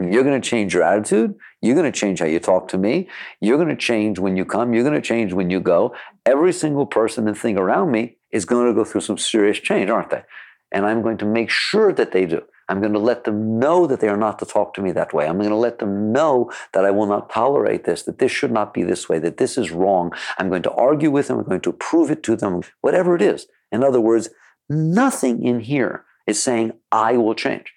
You're 0.00 0.24
going 0.24 0.42
to 0.42 0.50
change 0.50 0.74
your 0.74 0.82
attitude. 0.82 1.36
You're 1.60 1.76
going 1.76 1.90
to 1.90 1.96
change 1.96 2.18
how 2.18 2.26
you 2.26 2.40
talk 2.40 2.66
to 2.66 2.78
me. 2.78 3.08
You're 3.40 3.58
going 3.58 3.68
to 3.68 3.76
change 3.76 4.18
when 4.18 4.36
you 4.36 4.44
come. 4.44 4.74
You're 4.74 4.82
going 4.82 5.00
to 5.00 5.00
change 5.00 5.32
when 5.32 5.50
you 5.50 5.60
go. 5.60 5.94
Every 6.26 6.52
single 6.52 6.86
person 6.86 7.28
and 7.28 7.38
thing 7.38 7.56
around 7.56 7.92
me 7.92 8.16
is 8.32 8.44
going 8.44 8.66
to 8.66 8.74
go 8.74 8.84
through 8.84 9.02
some 9.02 9.18
serious 9.18 9.60
change, 9.60 9.88
aren't 9.88 10.10
they? 10.10 10.24
And 10.72 10.84
I'm 10.84 11.00
going 11.00 11.18
to 11.18 11.26
make 11.26 11.48
sure 11.48 11.92
that 11.92 12.10
they 12.10 12.26
do. 12.26 12.42
I'm 12.68 12.80
going 12.80 12.92
to 12.92 12.98
let 12.98 13.24
them 13.24 13.58
know 13.58 13.86
that 13.86 14.00
they 14.00 14.08
are 14.08 14.16
not 14.16 14.38
to 14.38 14.46
talk 14.46 14.74
to 14.74 14.82
me 14.82 14.92
that 14.92 15.12
way. 15.12 15.26
I'm 15.26 15.38
going 15.38 15.50
to 15.50 15.56
let 15.56 15.78
them 15.78 16.12
know 16.12 16.50
that 16.72 16.84
I 16.84 16.90
will 16.90 17.06
not 17.06 17.30
tolerate 17.30 17.84
this, 17.84 18.02
that 18.04 18.18
this 18.18 18.32
should 18.32 18.52
not 18.52 18.72
be 18.72 18.82
this 18.82 19.08
way, 19.08 19.18
that 19.18 19.36
this 19.36 19.58
is 19.58 19.70
wrong. 19.70 20.12
I'm 20.38 20.48
going 20.48 20.62
to 20.62 20.72
argue 20.72 21.10
with 21.10 21.28
them. 21.28 21.38
I'm 21.38 21.44
going 21.44 21.60
to 21.62 21.72
prove 21.72 22.10
it 22.10 22.22
to 22.24 22.36
them, 22.36 22.62
whatever 22.80 23.14
it 23.14 23.22
is. 23.22 23.46
In 23.70 23.82
other 23.82 24.00
words, 24.00 24.30
nothing 24.68 25.44
in 25.44 25.60
here 25.60 26.04
is 26.26 26.42
saying, 26.42 26.72
I 26.90 27.16
will 27.16 27.34
change. 27.34 27.72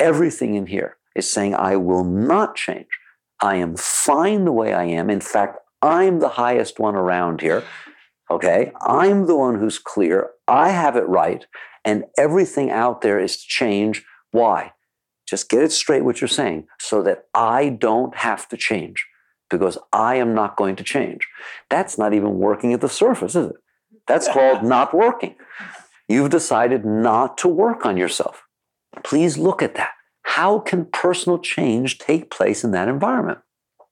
Everything 0.00 0.54
in 0.54 0.66
here 0.66 0.96
is 1.14 1.30
saying, 1.30 1.54
I 1.54 1.76
will 1.76 2.04
not 2.04 2.54
change. 2.54 2.88
I 3.40 3.56
am 3.56 3.76
fine 3.76 4.44
the 4.44 4.52
way 4.52 4.72
I 4.72 4.84
am. 4.84 5.10
In 5.10 5.20
fact, 5.20 5.58
I'm 5.82 6.18
the 6.18 6.30
highest 6.30 6.78
one 6.78 6.94
around 6.94 7.40
here. 7.40 7.62
Okay. 8.30 8.72
I'm 8.80 9.26
the 9.26 9.36
one 9.36 9.58
who's 9.58 9.78
clear. 9.78 10.30
I 10.46 10.70
have 10.70 10.96
it 10.96 11.08
right 11.08 11.46
and 11.88 12.04
everything 12.18 12.70
out 12.70 13.00
there 13.00 13.18
is 13.18 13.38
to 13.38 13.48
change. 13.48 14.04
Why? 14.30 14.72
Just 15.26 15.48
get 15.48 15.62
it 15.62 15.72
straight 15.72 16.04
what 16.04 16.20
you're 16.20 16.28
saying 16.28 16.66
so 16.78 17.02
that 17.02 17.24
I 17.32 17.70
don't 17.70 18.14
have 18.14 18.46
to 18.50 18.58
change 18.58 19.06
because 19.48 19.78
I 19.90 20.16
am 20.16 20.34
not 20.34 20.58
going 20.58 20.76
to 20.76 20.84
change. 20.84 21.26
That's 21.70 21.96
not 21.96 22.12
even 22.12 22.38
working 22.38 22.74
at 22.74 22.82
the 22.82 22.90
surface, 22.90 23.34
is 23.34 23.46
it? 23.52 23.56
That's 24.06 24.28
called 24.34 24.64
not 24.64 24.92
working. 24.92 25.34
You've 26.08 26.28
decided 26.28 26.84
not 26.84 27.38
to 27.38 27.48
work 27.48 27.86
on 27.86 27.96
yourself. 27.96 28.42
Please 29.02 29.38
look 29.38 29.62
at 29.62 29.74
that. 29.76 29.92
How 30.24 30.58
can 30.58 30.84
personal 30.84 31.38
change 31.38 31.96
take 31.96 32.30
place 32.30 32.64
in 32.64 32.72
that 32.72 32.88
environment? 32.88 33.38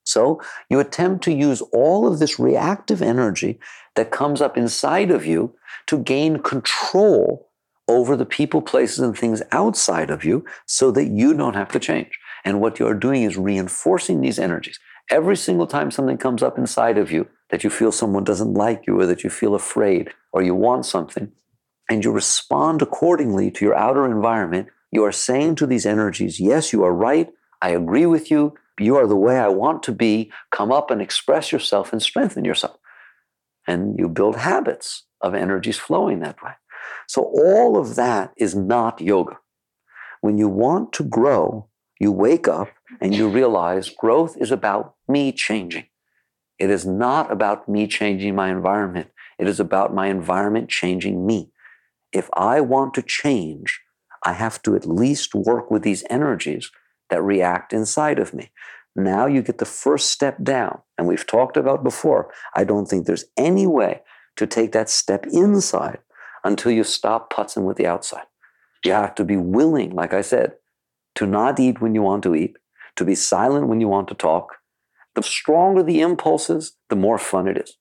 So 0.03 0.39
you 0.69 0.79
attempt 0.79 1.23
to 1.23 1.33
use 1.33 1.61
all 1.73 2.05
of 2.05 2.19
this 2.19 2.37
reactive 2.37 3.01
energy 3.01 3.59
that 3.95 4.11
comes 4.11 4.39
up 4.39 4.55
inside 4.55 5.09
of 5.09 5.25
you 5.25 5.55
to 5.87 5.97
gain 5.97 6.37
control 6.43 7.46
over 7.87 8.15
the 8.15 8.25
people, 8.25 8.61
places, 8.61 8.99
and 8.99 9.17
things 9.17 9.41
outside 9.51 10.09
of 10.09 10.23
you 10.23 10.45
so 10.65 10.91
that 10.91 11.05
you 11.05 11.33
don't 11.33 11.55
have 11.55 11.71
to 11.71 11.79
change. 11.79 12.19
And 12.43 12.59
what 12.59 12.79
you're 12.79 12.93
doing 12.93 13.23
is 13.23 13.37
reinforcing 13.37 14.21
these 14.21 14.39
energies. 14.39 14.79
Every 15.09 15.37
single 15.37 15.67
time 15.67 15.91
something 15.91 16.17
comes 16.17 16.43
up 16.43 16.57
inside 16.57 16.97
of 16.97 17.11
you 17.11 17.27
that 17.49 17.63
you 17.63 17.69
feel 17.69 17.91
someone 17.91 18.25
doesn't 18.25 18.53
like 18.53 18.83
you 18.87 18.99
or 18.99 19.05
that 19.05 19.23
you 19.23 19.29
feel 19.29 19.55
afraid 19.55 20.09
or 20.33 20.41
you 20.41 20.53
want 20.53 20.85
something, 20.85 21.31
and 21.89 22.03
you 22.03 22.11
respond 22.11 22.81
accordingly 22.81 23.49
to 23.51 23.63
your 23.63 23.75
outer 23.75 24.05
environment, 24.05 24.67
you 24.91 25.03
are 25.03 25.11
saying 25.11 25.55
to 25.55 25.65
these 25.65 25.85
energies, 25.85 26.39
Yes, 26.39 26.73
you 26.73 26.83
are 26.83 26.93
right. 26.93 27.29
I 27.61 27.69
agree 27.69 28.05
with 28.05 28.29
you. 28.29 28.55
You 28.79 28.97
are 28.97 29.07
the 29.07 29.15
way 29.15 29.39
I 29.39 29.47
want 29.47 29.83
to 29.83 29.91
be. 29.91 30.31
Come 30.51 30.71
up 30.71 30.91
and 30.91 31.01
express 31.01 31.51
yourself 31.51 31.91
and 31.91 32.01
strengthen 32.01 32.45
yourself. 32.45 32.77
And 33.65 33.97
you 33.97 34.07
build 34.07 34.35
habits 34.35 35.03
of 35.21 35.33
energies 35.33 35.77
flowing 35.77 36.19
that 36.19 36.41
way. 36.43 36.51
So 37.07 37.23
all 37.23 37.77
of 37.77 37.95
that 37.95 38.33
is 38.37 38.55
not 38.55 39.01
yoga. 39.01 39.37
When 40.21 40.37
you 40.37 40.49
want 40.49 40.93
to 40.93 41.03
grow, 41.03 41.69
you 41.99 42.11
wake 42.11 42.47
up 42.47 42.69
and 43.01 43.15
you 43.15 43.29
realize 43.29 43.89
growth 43.89 44.37
is 44.37 44.51
about 44.51 44.95
me 45.07 45.31
changing. 45.31 45.85
It 46.59 46.69
is 46.69 46.85
not 46.85 47.31
about 47.31 47.69
me 47.69 47.87
changing 47.87 48.35
my 48.35 48.51
environment. 48.51 49.09
It 49.39 49.47
is 49.47 49.59
about 49.59 49.93
my 49.93 50.07
environment 50.07 50.69
changing 50.69 51.25
me. 51.25 51.51
If 52.11 52.29
I 52.33 52.61
want 52.61 52.93
to 52.95 53.01
change, 53.01 53.79
I 54.25 54.33
have 54.33 54.61
to 54.63 54.75
at 54.75 54.87
least 54.87 55.35
work 55.35 55.69
with 55.69 55.83
these 55.83 56.03
energies 56.09 56.71
that 57.09 57.21
react 57.21 57.73
inside 57.73 58.19
of 58.19 58.33
me. 58.33 58.51
Now 58.95 59.27
you 59.27 59.43
get 59.43 59.59
the 59.59 59.65
first 59.65 60.11
step 60.11 60.43
down. 60.43 60.81
And 60.97 61.07
we've 61.07 61.27
talked 61.27 61.55
about 61.55 61.83
before, 61.83 62.33
I 62.55 62.63
don't 62.63 62.87
think 62.87 63.05
there's 63.05 63.25
any 63.37 63.67
way 63.67 64.01
to 64.37 64.47
take 64.47 64.71
that 64.71 64.89
step 64.89 65.25
inside 65.27 65.99
until 66.47 66.71
you 66.71 66.83
stop 66.83 67.31
putzing 67.31 67.65
with 67.65 67.75
the 67.75 67.85
outside. 67.85 68.25
You 68.85 68.93
have 68.93 69.15
to 69.15 69.25
be 69.25 69.35
willing, 69.35 69.91
like 69.91 70.13
I 70.13 70.21
said, 70.21 70.53
to 71.15 71.27
not 71.27 71.59
eat 71.59 71.81
when 71.81 71.93
you 71.93 72.01
want 72.01 72.23
to 72.23 72.35
eat, 72.35 72.55
to 72.95 73.03
be 73.03 73.15
silent 73.15 73.67
when 73.67 73.81
you 73.81 73.89
want 73.89 74.07
to 74.07 74.15
talk. 74.15 74.55
The 75.15 75.23
stronger 75.23 75.83
the 75.83 75.99
impulses, 75.99 76.77
the 76.89 76.95
more 76.95 77.17
fun 77.17 77.49
it 77.49 77.57
is. 77.57 77.77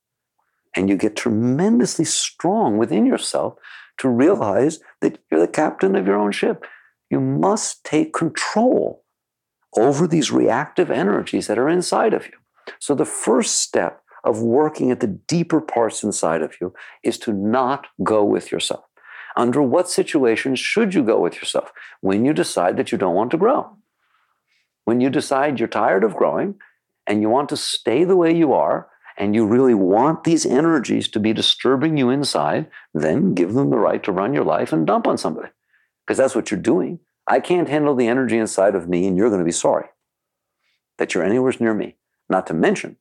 And 0.75 0.89
you 0.89 0.97
get 0.97 1.15
tremendously 1.17 2.05
strong 2.05 2.77
within 2.77 3.07
yourself 3.07 3.55
to 3.99 4.09
realize 4.09 4.81
that 5.01 5.19
you're 5.31 5.41
the 5.41 5.49
captain 5.49 5.95
of 5.95 6.07
your 6.07 6.17
own 6.17 6.33
ship. 6.33 6.65
You 7.09 7.21
must 7.21 7.85
take 7.85 8.13
control 8.13 9.05
over 9.77 10.09
these 10.09 10.33
reactive 10.33 10.91
energies 10.91 11.47
that 11.47 11.59
are 11.59 11.69
inside 11.69 12.13
of 12.15 12.27
you. 12.27 12.33
So, 12.81 12.95
the 12.95 13.05
first 13.05 13.61
step 13.63 14.03
of 14.27 14.43
working 14.43 14.91
at 14.91 15.01
the 15.01 15.07
deeper 15.07 15.61
parts 15.61 16.03
inside 16.03 16.43
of 16.43 16.57
you 16.61 16.75
is 17.03 17.17
to 17.21 17.33
not 17.33 17.87
go 18.03 18.25
with 18.25 18.51
yourself. 18.51 18.85
Under 19.37 19.63
what 19.63 19.89
situations 19.89 20.59
should 20.59 20.95
you 20.95 21.05
go 21.05 21.21
with 21.21 21.37
yourself? 21.37 21.71
When 22.01 22.25
you 22.25 22.33
decide 22.33 22.77
that 22.77 22.91
you 22.91 22.99
don't 22.99 23.15
want 23.15 23.31
to 23.31 23.37
grow. 23.39 23.77
When 24.85 25.01
you 25.01 25.11
decide 25.11 25.59
you're 25.59 25.69
tired 25.69 26.05
of 26.05 26.17
growing 26.17 26.57
and 27.07 27.23
you 27.23 27.29
want 27.29 27.49
to 27.51 27.57
stay 27.57 28.03
the 28.05 28.17
way 28.17 28.35
you 28.35 28.53
are 28.53 28.89
and 29.17 29.35
you 29.35 29.47
really 29.47 29.75
want 29.75 30.25
these 30.25 30.45
energies 30.45 31.09
to 31.09 31.21
be 31.21 31.33
disturbing 31.33 31.97
you 31.97 32.11
inside, 32.11 32.69
then 32.93 33.33
give 33.33 33.55
them 33.55 33.71
the 33.71 33.79
right 33.79 34.03
to 34.03 34.13
run 34.13 34.35
your 34.35 34.45
life 34.45 34.73
and 34.73 34.87
dump 34.87 35.07
on 35.07 35.17
somebody. 35.17 35.49
Because 36.05 36.19
that's 36.19 36.35
what 36.35 36.51
you're 36.51 36.61
doing. 36.61 36.99
I 37.27 37.41
can't 37.41 37.69
handle 37.69 37.95
the 37.95 38.07
energy 38.07 38.39
inside 38.39 38.75
of 38.75 38.89
me, 38.89 39.07
and 39.07 39.17
you're 39.17 39.31
going 39.31 39.41
to 39.41 39.45
be 39.45 39.53
sorry 39.53 39.87
that 40.99 41.15
you're 41.15 41.25
anywhere 41.25 41.53
near 41.59 41.75
me. 41.75 41.97
Not 42.29 42.47
to 42.49 42.55
mention 42.55 42.97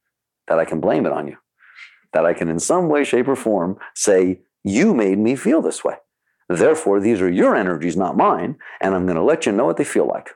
that 0.48 0.60
I 0.60 0.66
can 0.66 0.80
blame 0.80 1.06
it 1.06 1.12
on 1.12 1.28
you, 1.28 1.38
that 2.14 2.26
I 2.26 2.34
can, 2.34 2.50
in 2.50 2.60
some 2.60 2.90
way, 2.90 3.04
shape, 3.04 3.28
or 3.28 3.36
form, 3.36 3.78
say, 3.94 4.42
You 4.64 4.94
made 4.94 5.18
me 5.18 5.36
feel 5.36 5.62
this 5.62 5.84
way. 5.84 5.96
Therefore, 6.48 7.00
these 7.00 7.22
are 7.22 7.32
your 7.32 7.56
energies, 7.56 7.98
not 7.98 8.18
mine, 8.18 8.58
and 8.80 8.94
I'm 8.94 9.06
going 9.06 9.18
to 9.18 9.24
let 9.24 9.46
you 9.46 9.52
know 9.52 9.66
what 9.66 9.78
they 9.78 9.84
feel 9.84 10.08
like. 10.08 10.32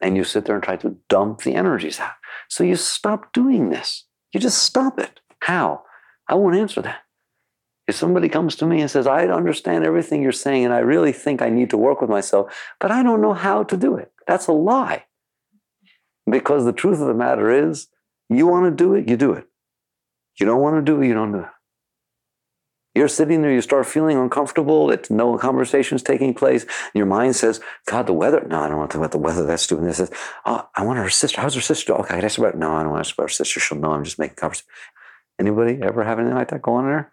And 0.00 0.16
you 0.16 0.24
sit 0.24 0.44
there 0.44 0.54
and 0.54 0.64
try 0.64 0.76
to 0.76 0.96
dump 1.08 1.42
the 1.42 1.54
energies 1.54 2.00
out. 2.00 2.12
So 2.48 2.64
you 2.64 2.76
stop 2.76 3.32
doing 3.32 3.68
this. 3.68 4.04
You 4.32 4.40
just 4.40 4.62
stop 4.62 4.98
it. 4.98 5.20
How? 5.40 5.82
I 6.28 6.34
won't 6.34 6.56
answer 6.56 6.80
that. 6.82 7.02
If 7.86 7.96
somebody 7.96 8.28
comes 8.28 8.54
to 8.56 8.66
me 8.66 8.80
and 8.80 8.90
says, 8.90 9.06
I 9.06 9.26
understand 9.26 9.84
everything 9.84 10.22
you're 10.22 10.32
saying, 10.32 10.64
and 10.66 10.74
I 10.74 10.78
really 10.78 11.12
think 11.12 11.40
I 11.40 11.48
need 11.48 11.70
to 11.70 11.78
work 11.78 12.00
with 12.00 12.10
myself, 12.10 12.54
but 12.78 12.90
I 12.90 13.02
don't 13.02 13.22
know 13.22 13.32
how 13.32 13.64
to 13.64 13.76
do 13.76 13.96
it, 13.96 14.12
that's 14.26 14.46
a 14.46 14.52
lie. 14.52 15.04
Because 16.30 16.64
the 16.64 16.72
truth 16.72 17.00
of 17.00 17.06
the 17.06 17.14
matter 17.14 17.50
is, 17.50 17.88
you 18.28 18.46
want 18.46 18.66
to 18.66 18.84
do 18.84 18.94
it, 18.94 19.08
you 19.08 19.16
do 19.16 19.32
it. 19.32 19.46
You 20.38 20.46
don't 20.46 20.60
want 20.60 20.76
to 20.76 20.82
do 20.82 21.00
it, 21.00 21.06
you 21.08 21.14
don't 21.14 21.32
do 21.32 21.40
it. 21.40 21.48
You're 22.94 23.08
sitting 23.08 23.42
there, 23.42 23.52
you 23.52 23.60
start 23.60 23.86
feeling 23.86 24.18
uncomfortable, 24.18 24.90
it's 24.90 25.10
no 25.10 25.36
conversation's 25.38 26.02
taking 26.02 26.34
place. 26.34 26.66
your 26.94 27.06
mind 27.06 27.36
says, 27.36 27.60
God, 27.86 28.06
the 28.06 28.12
weather. 28.12 28.44
No, 28.48 28.60
I 28.60 28.68
don't 28.68 28.78
want 28.78 28.90
to 28.90 28.94
talk 28.94 29.00
about 29.00 29.12
the 29.12 29.18
weather. 29.18 29.44
That's 29.44 29.62
stupid. 29.62 29.84
This 29.84 30.00
is, 30.00 30.10
oh, 30.46 30.68
I 30.74 30.84
want 30.84 30.98
her 30.98 31.10
sister. 31.10 31.40
How's 31.40 31.54
her 31.54 31.60
sister? 31.60 31.92
Okay, 31.92 32.14
I 32.14 32.18
ask 32.18 32.38
about 32.38 32.56
No, 32.56 32.72
I 32.72 32.82
don't 32.82 32.90
want 32.90 33.04
to 33.04 33.08
ask 33.08 33.14
about 33.14 33.24
her 33.24 33.34
sister. 33.34 33.60
She'll 33.60 33.78
know 33.78 33.92
I'm 33.92 34.04
just 34.04 34.18
making 34.18 34.36
conversation. 34.36 34.66
Anybody 35.38 35.78
ever 35.82 36.02
have 36.02 36.18
anything 36.18 36.36
like 36.36 36.48
that 36.48 36.62
going 36.62 36.86
on 36.86 36.90
there? 36.90 37.12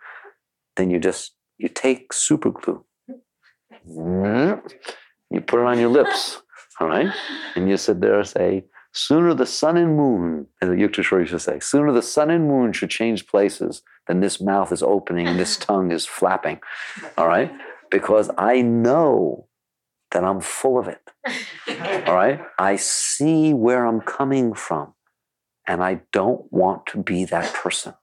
then 0.76 0.90
you 0.90 1.00
just 1.00 1.34
you 1.58 1.70
take 1.70 2.12
super 2.14 2.52
glue 2.52 2.84
you 3.88 5.42
put 5.42 5.60
it 5.60 5.66
on 5.66 5.80
your 5.80 5.90
lips 5.90 6.42
all 6.80 6.88
right 6.88 7.12
and 7.56 7.70
you 7.70 7.78
sit 7.78 8.02
there 8.02 8.20
and 8.20 8.28
say 8.28 8.66
sooner 8.96 9.34
the 9.34 9.46
sun 9.46 9.78
and 9.78 9.96
moon 9.96 10.48
as 10.62 10.70
the 10.70 10.76
Yukteswar 10.76 11.20
used 11.20 11.32
to 11.32 11.40
say 11.40 11.60
sooner 11.60 11.92
the 11.92 12.02
sun 12.02 12.30
and 12.30 12.48
moon 12.48 12.74
should 12.74 12.90
change 12.90 13.28
places 13.28 13.84
than 14.08 14.20
this 14.20 14.40
mouth 14.40 14.72
is 14.72 14.82
opening 14.82 15.28
and 15.28 15.40
this 15.40 15.58
tongue 15.68 15.92
is 15.92 16.06
flapping 16.06 16.60
all 17.18 17.28
right? 17.28 17.52
Because 17.92 18.30
i 18.38 18.62
know 18.62 19.48
that 20.12 20.24
i'm 20.24 20.42
full 20.42 20.80
of 20.80 20.88
it 20.88 21.02
all 22.08 22.16
right? 22.16 22.42
I 22.58 22.78
see 22.78 23.54
where 23.54 23.86
i'm 23.86 24.02
coming 24.02 24.54
from 24.54 24.94
and 25.68 25.84
i 25.84 26.02
don't 26.12 26.52
want 26.52 26.88
to 26.88 27.04
be 27.04 27.26
that 27.26 27.54
person. 27.54 27.94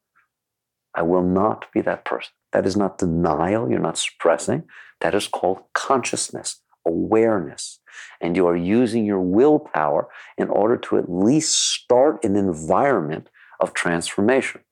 I 0.94 1.02
will 1.02 1.22
not 1.22 1.72
be 1.72 1.80
that 1.82 2.04
person. 2.04 2.32
That 2.52 2.66
is 2.66 2.76
not 2.76 2.98
denial. 2.98 3.70
You're 3.70 3.80
not 3.80 3.98
suppressing. 3.98 4.64
That 5.00 5.14
is 5.14 5.26
called 5.26 5.62
consciousness, 5.72 6.60
awareness. 6.86 7.80
And 8.20 8.36
you 8.36 8.46
are 8.46 8.56
using 8.56 9.04
your 9.04 9.20
willpower 9.20 10.08
in 10.38 10.48
order 10.48 10.76
to 10.76 10.98
at 10.98 11.10
least 11.10 11.58
start 11.58 12.24
an 12.24 12.36
environment 12.36 13.28
of 13.60 13.74
transformation. 13.74 14.62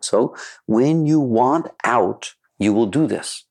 So 0.00 0.36
when 0.66 1.06
you 1.06 1.20
want 1.20 1.68
out, 1.84 2.34
you 2.58 2.72
will 2.72 2.86
do 2.86 3.06
this. 3.06 3.44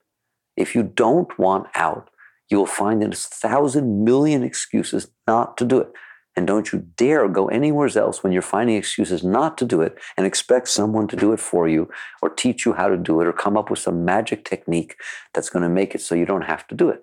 If 0.55 0.75
you 0.75 0.83
don't 0.83 1.37
want 1.37 1.67
out, 1.75 2.09
you 2.49 2.57
will 2.57 2.65
find 2.65 3.01
that 3.01 3.11
it's 3.11 3.27
a 3.27 3.47
thousand 3.47 4.03
million 4.03 4.43
excuses 4.43 5.07
not 5.27 5.57
to 5.57 5.65
do 5.65 5.79
it. 5.79 5.91
And 6.35 6.45
don't 6.45 6.71
you 6.73 6.79
dare 6.97 7.27
go 7.29 7.47
anywhere 7.47 7.89
else 7.95 8.21
when 8.21 8.33
you're 8.33 8.41
finding 8.41 8.75
excuses 8.75 9.23
not 9.23 9.57
to 9.57 9.65
do 9.65 9.81
it 9.81 9.97
and 10.17 10.25
expect 10.25 10.67
someone 10.67 11.07
to 11.07 11.15
do 11.15 11.31
it 11.31 11.39
for 11.39 11.67
you 11.67 11.89
or 12.21 12.29
teach 12.29 12.65
you 12.65 12.73
how 12.73 12.89
to 12.89 12.97
do 12.97 13.21
it 13.21 13.27
or 13.27 13.33
come 13.33 13.55
up 13.55 13.69
with 13.69 13.79
some 13.79 14.03
magic 14.03 14.43
technique 14.43 14.97
that's 15.33 15.49
going 15.49 15.63
to 15.63 15.69
make 15.69 15.95
it 15.95 16.01
so 16.01 16.13
you 16.13 16.25
don't 16.25 16.43
have 16.43 16.67
to 16.67 16.75
do 16.75 16.89
it. 16.89 17.01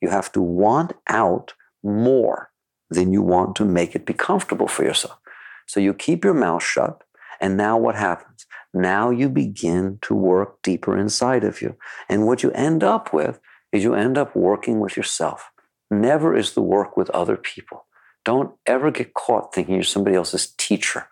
You 0.00 0.10
have 0.10 0.30
to 0.32 0.42
want 0.42 0.92
out 1.08 1.54
more 1.82 2.50
than 2.90 3.12
you 3.12 3.22
want 3.22 3.56
to 3.56 3.64
make 3.64 3.94
it 3.94 4.06
be 4.06 4.12
comfortable 4.12 4.68
for 4.68 4.84
yourself. 4.84 5.18
So 5.66 5.80
you 5.80 5.94
keep 5.94 6.24
your 6.24 6.34
mouth 6.34 6.62
shut. 6.62 7.02
And 7.40 7.56
now 7.56 7.76
what 7.76 7.96
happens? 7.96 8.46
Now 8.72 9.10
you 9.10 9.28
begin 9.28 9.98
to 10.02 10.14
work 10.14 10.62
deeper 10.62 10.96
inside 10.96 11.44
of 11.44 11.60
you. 11.60 11.76
And 12.08 12.26
what 12.26 12.42
you 12.42 12.50
end 12.52 12.84
up 12.84 13.12
with 13.12 13.40
is 13.72 13.82
you 13.82 13.94
end 13.94 14.16
up 14.16 14.36
working 14.36 14.80
with 14.80 14.96
yourself. 14.96 15.50
Never 15.90 16.36
is 16.36 16.52
the 16.52 16.62
work 16.62 16.96
with 16.96 17.10
other 17.10 17.36
people. 17.36 17.86
Don't 18.24 18.54
ever 18.66 18.90
get 18.90 19.14
caught 19.14 19.54
thinking 19.54 19.74
you're 19.74 19.84
somebody 19.84 20.16
else's 20.16 20.54
teacher 20.58 21.08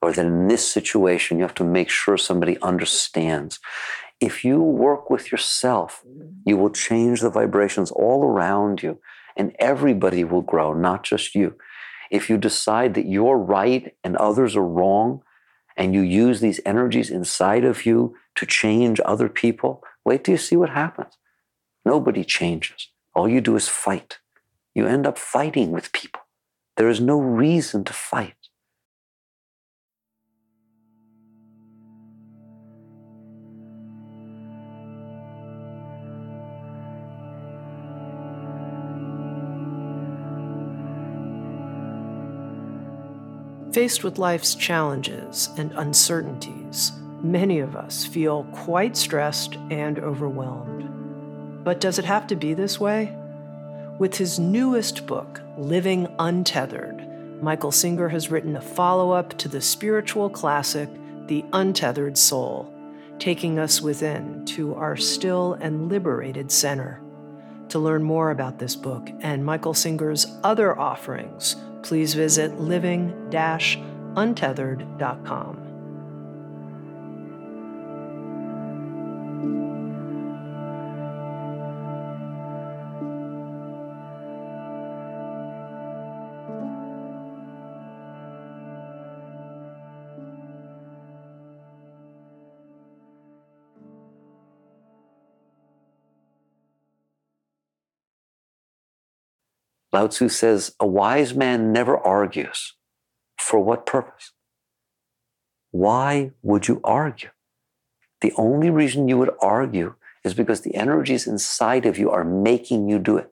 or 0.00 0.12
that 0.12 0.26
in 0.26 0.48
this 0.48 0.70
situation 0.70 1.38
you 1.38 1.44
have 1.44 1.54
to 1.54 1.64
make 1.64 1.88
sure 1.88 2.16
somebody 2.16 2.58
understands. 2.60 3.58
If 4.24 4.44
you 4.44 4.58
work 4.60 5.10
with 5.10 5.30
yourself, 5.30 6.02
you 6.46 6.56
will 6.56 6.70
change 6.70 7.20
the 7.20 7.30
vibrations 7.30 7.90
all 7.90 8.24
around 8.24 8.82
you 8.82 8.98
and 9.36 9.54
everybody 9.58 10.24
will 10.24 10.40
grow, 10.42 10.72
not 10.72 11.02
just 11.02 11.34
you. 11.34 11.56
If 12.10 12.30
you 12.30 12.38
decide 12.38 12.94
that 12.94 13.06
you're 13.06 13.36
right 13.36 13.94
and 14.02 14.16
others 14.16 14.56
are 14.56 14.70
wrong, 14.78 15.22
and 15.76 15.94
you 15.94 16.00
use 16.00 16.40
these 16.40 16.60
energies 16.64 17.10
inside 17.10 17.64
of 17.64 17.84
you 17.84 18.16
to 18.36 18.46
change 18.46 19.00
other 19.04 19.28
people, 19.28 19.82
wait 20.04 20.24
till 20.24 20.32
you 20.32 20.38
see 20.38 20.56
what 20.56 20.70
happens. 20.70 21.18
Nobody 21.84 22.24
changes. 22.24 22.90
All 23.14 23.28
you 23.28 23.40
do 23.40 23.56
is 23.56 23.68
fight. 23.68 24.18
You 24.74 24.86
end 24.86 25.06
up 25.06 25.18
fighting 25.18 25.70
with 25.70 25.92
people. 25.92 26.22
There 26.76 26.88
is 26.88 27.00
no 27.00 27.18
reason 27.20 27.84
to 27.84 27.92
fight. 27.92 28.43
Faced 43.74 44.04
with 44.04 44.18
life's 44.18 44.54
challenges 44.54 45.48
and 45.56 45.72
uncertainties, 45.72 46.92
many 47.20 47.58
of 47.58 47.74
us 47.74 48.04
feel 48.04 48.44
quite 48.52 48.96
stressed 48.96 49.56
and 49.68 49.98
overwhelmed. 49.98 51.64
But 51.64 51.80
does 51.80 51.98
it 51.98 52.04
have 52.04 52.28
to 52.28 52.36
be 52.36 52.54
this 52.54 52.78
way? 52.78 53.12
With 53.98 54.16
his 54.16 54.38
newest 54.38 55.08
book, 55.08 55.40
Living 55.58 56.06
Untethered, 56.20 57.42
Michael 57.42 57.72
Singer 57.72 58.08
has 58.10 58.30
written 58.30 58.54
a 58.54 58.60
follow 58.60 59.10
up 59.10 59.36
to 59.38 59.48
the 59.48 59.60
spiritual 59.60 60.30
classic, 60.30 60.88
The 61.26 61.44
Untethered 61.52 62.16
Soul, 62.16 62.72
taking 63.18 63.58
us 63.58 63.82
within 63.82 64.44
to 64.46 64.76
our 64.76 64.96
still 64.96 65.54
and 65.54 65.88
liberated 65.88 66.52
center. 66.52 67.00
To 67.70 67.80
learn 67.80 68.04
more 68.04 68.30
about 68.30 68.60
this 68.60 68.76
book 68.76 69.10
and 69.18 69.44
Michael 69.44 69.74
Singer's 69.74 70.28
other 70.44 70.78
offerings, 70.78 71.56
please 71.84 72.14
visit 72.14 72.58
living 72.58 73.12
Lao 99.94 100.08
Tzu 100.08 100.28
says, 100.28 100.74
a 100.80 100.86
wise 100.88 101.34
man 101.34 101.72
never 101.72 101.96
argues. 101.96 102.74
For 103.38 103.60
what 103.60 103.86
purpose? 103.86 104.32
Why 105.70 106.32
would 106.42 106.66
you 106.66 106.80
argue? 106.82 107.30
The 108.20 108.32
only 108.36 108.70
reason 108.70 109.06
you 109.06 109.18
would 109.18 109.30
argue 109.40 109.94
is 110.24 110.34
because 110.34 110.62
the 110.62 110.74
energies 110.74 111.28
inside 111.28 111.86
of 111.86 111.96
you 111.96 112.10
are 112.10 112.24
making 112.24 112.88
you 112.88 112.98
do 112.98 113.16
it. 113.16 113.30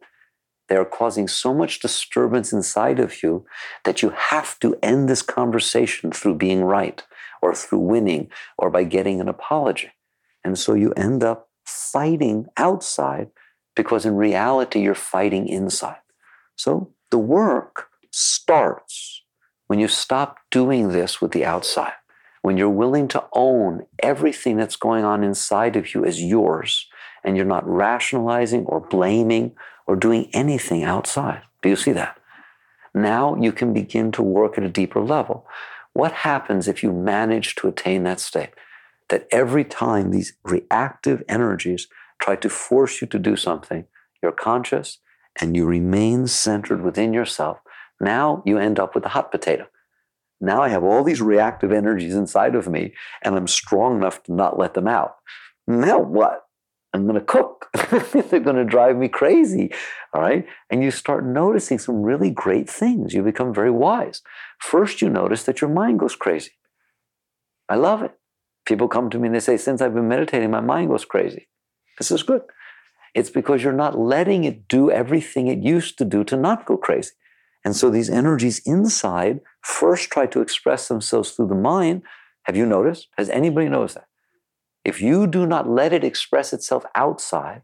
They 0.68 0.76
are 0.76 0.84
causing 0.84 1.26
so 1.26 1.52
much 1.52 1.80
disturbance 1.80 2.52
inside 2.52 3.00
of 3.00 3.24
you 3.24 3.44
that 3.84 4.00
you 4.00 4.10
have 4.10 4.56
to 4.60 4.78
end 4.84 5.08
this 5.08 5.22
conversation 5.22 6.12
through 6.12 6.36
being 6.36 6.62
right 6.62 7.02
or 7.42 7.56
through 7.56 7.80
winning 7.80 8.30
or 8.56 8.70
by 8.70 8.84
getting 8.84 9.20
an 9.20 9.28
apology. 9.28 9.90
And 10.44 10.56
so 10.56 10.74
you 10.74 10.92
end 10.92 11.24
up 11.24 11.48
fighting 11.66 12.46
outside 12.56 13.30
because 13.74 14.06
in 14.06 14.14
reality, 14.14 14.80
you're 14.80 14.94
fighting 14.94 15.48
inside. 15.48 16.01
So 16.62 16.92
the 17.10 17.18
work 17.18 17.88
starts 18.12 19.24
when 19.66 19.80
you 19.80 19.88
stop 19.88 20.38
doing 20.52 20.90
this 20.90 21.20
with 21.20 21.32
the 21.32 21.44
outside, 21.44 21.94
when 22.42 22.56
you're 22.56 22.70
willing 22.70 23.08
to 23.08 23.24
own 23.32 23.86
everything 24.00 24.58
that's 24.58 24.76
going 24.76 25.04
on 25.04 25.24
inside 25.24 25.74
of 25.74 25.92
you 25.92 26.04
as 26.04 26.22
yours, 26.22 26.86
and 27.24 27.36
you're 27.36 27.44
not 27.44 27.68
rationalizing 27.68 28.64
or 28.66 28.78
blaming 28.78 29.56
or 29.88 29.96
doing 29.96 30.30
anything 30.32 30.84
outside. 30.84 31.42
Do 31.62 31.68
you 31.68 31.74
see 31.74 31.90
that? 31.94 32.16
Now 32.94 33.34
you 33.34 33.50
can 33.50 33.72
begin 33.72 34.12
to 34.12 34.22
work 34.22 34.56
at 34.56 34.62
a 34.62 34.68
deeper 34.68 35.00
level. 35.00 35.44
What 35.94 36.12
happens 36.12 36.68
if 36.68 36.84
you 36.84 36.92
manage 36.92 37.56
to 37.56 37.66
attain 37.66 38.04
that 38.04 38.20
state? 38.20 38.50
That 39.08 39.26
every 39.32 39.64
time 39.64 40.12
these 40.12 40.34
reactive 40.44 41.24
energies 41.28 41.88
try 42.20 42.36
to 42.36 42.48
force 42.48 43.00
you 43.00 43.08
to 43.08 43.18
do 43.18 43.34
something, 43.34 43.86
you're 44.22 44.30
conscious 44.30 44.98
and 45.40 45.56
you 45.56 45.64
remain 45.64 46.26
centered 46.26 46.82
within 46.82 47.12
yourself. 47.12 47.58
Now 48.00 48.42
you 48.44 48.58
end 48.58 48.78
up 48.78 48.94
with 48.94 49.04
a 49.04 49.10
hot 49.10 49.30
potato. 49.30 49.66
Now 50.40 50.62
I 50.62 50.68
have 50.68 50.82
all 50.82 51.04
these 51.04 51.22
reactive 51.22 51.72
energies 51.72 52.14
inside 52.14 52.54
of 52.54 52.68
me 52.68 52.94
and 53.22 53.36
I'm 53.36 53.46
strong 53.46 53.96
enough 53.96 54.22
to 54.24 54.32
not 54.32 54.58
let 54.58 54.74
them 54.74 54.88
out. 54.88 55.16
Now 55.66 56.00
what? 56.00 56.42
I'm 56.92 57.06
going 57.06 57.18
to 57.18 57.24
cook. 57.24 57.68
They're 58.12 58.40
going 58.40 58.56
to 58.56 58.64
drive 58.64 58.96
me 58.96 59.08
crazy. 59.08 59.72
All 60.12 60.20
right. 60.20 60.46
And 60.68 60.82
you 60.82 60.90
start 60.90 61.24
noticing 61.24 61.78
some 61.78 62.02
really 62.02 62.30
great 62.30 62.68
things. 62.68 63.14
You 63.14 63.22
become 63.22 63.54
very 63.54 63.70
wise. 63.70 64.20
First, 64.58 65.00
you 65.00 65.08
notice 65.08 65.44
that 65.44 65.60
your 65.60 65.70
mind 65.70 66.00
goes 66.00 66.14
crazy. 66.14 66.50
I 67.68 67.76
love 67.76 68.02
it. 68.02 68.12
People 68.66 68.88
come 68.88 69.08
to 69.10 69.18
me 69.18 69.28
and 69.28 69.34
they 69.34 69.40
say, 69.40 69.56
Since 69.56 69.80
I've 69.80 69.94
been 69.94 70.08
meditating, 70.08 70.50
my 70.50 70.60
mind 70.60 70.90
goes 70.90 71.04
crazy. 71.04 71.48
This 71.98 72.10
is 72.10 72.22
good. 72.22 72.42
It's 73.14 73.30
because 73.30 73.62
you're 73.62 73.72
not 73.72 73.98
letting 73.98 74.44
it 74.44 74.68
do 74.68 74.90
everything 74.90 75.46
it 75.46 75.58
used 75.58 75.98
to 75.98 76.04
do 76.04 76.24
to 76.24 76.36
not 76.36 76.64
go 76.64 76.76
crazy. 76.76 77.12
And 77.64 77.76
so 77.76 77.90
these 77.90 78.10
energies 78.10 78.60
inside 78.66 79.40
first 79.60 80.10
try 80.10 80.26
to 80.26 80.40
express 80.40 80.88
themselves 80.88 81.32
through 81.32 81.48
the 81.48 81.54
mind. 81.54 82.02
Have 82.44 82.56
you 82.56 82.66
noticed? 82.66 83.08
Has 83.16 83.28
anybody 83.28 83.68
noticed 83.68 83.94
that? 83.94 84.08
If 84.84 85.00
you 85.00 85.26
do 85.26 85.46
not 85.46 85.68
let 85.68 85.92
it 85.92 86.02
express 86.02 86.52
itself 86.52 86.84
outside, 86.94 87.62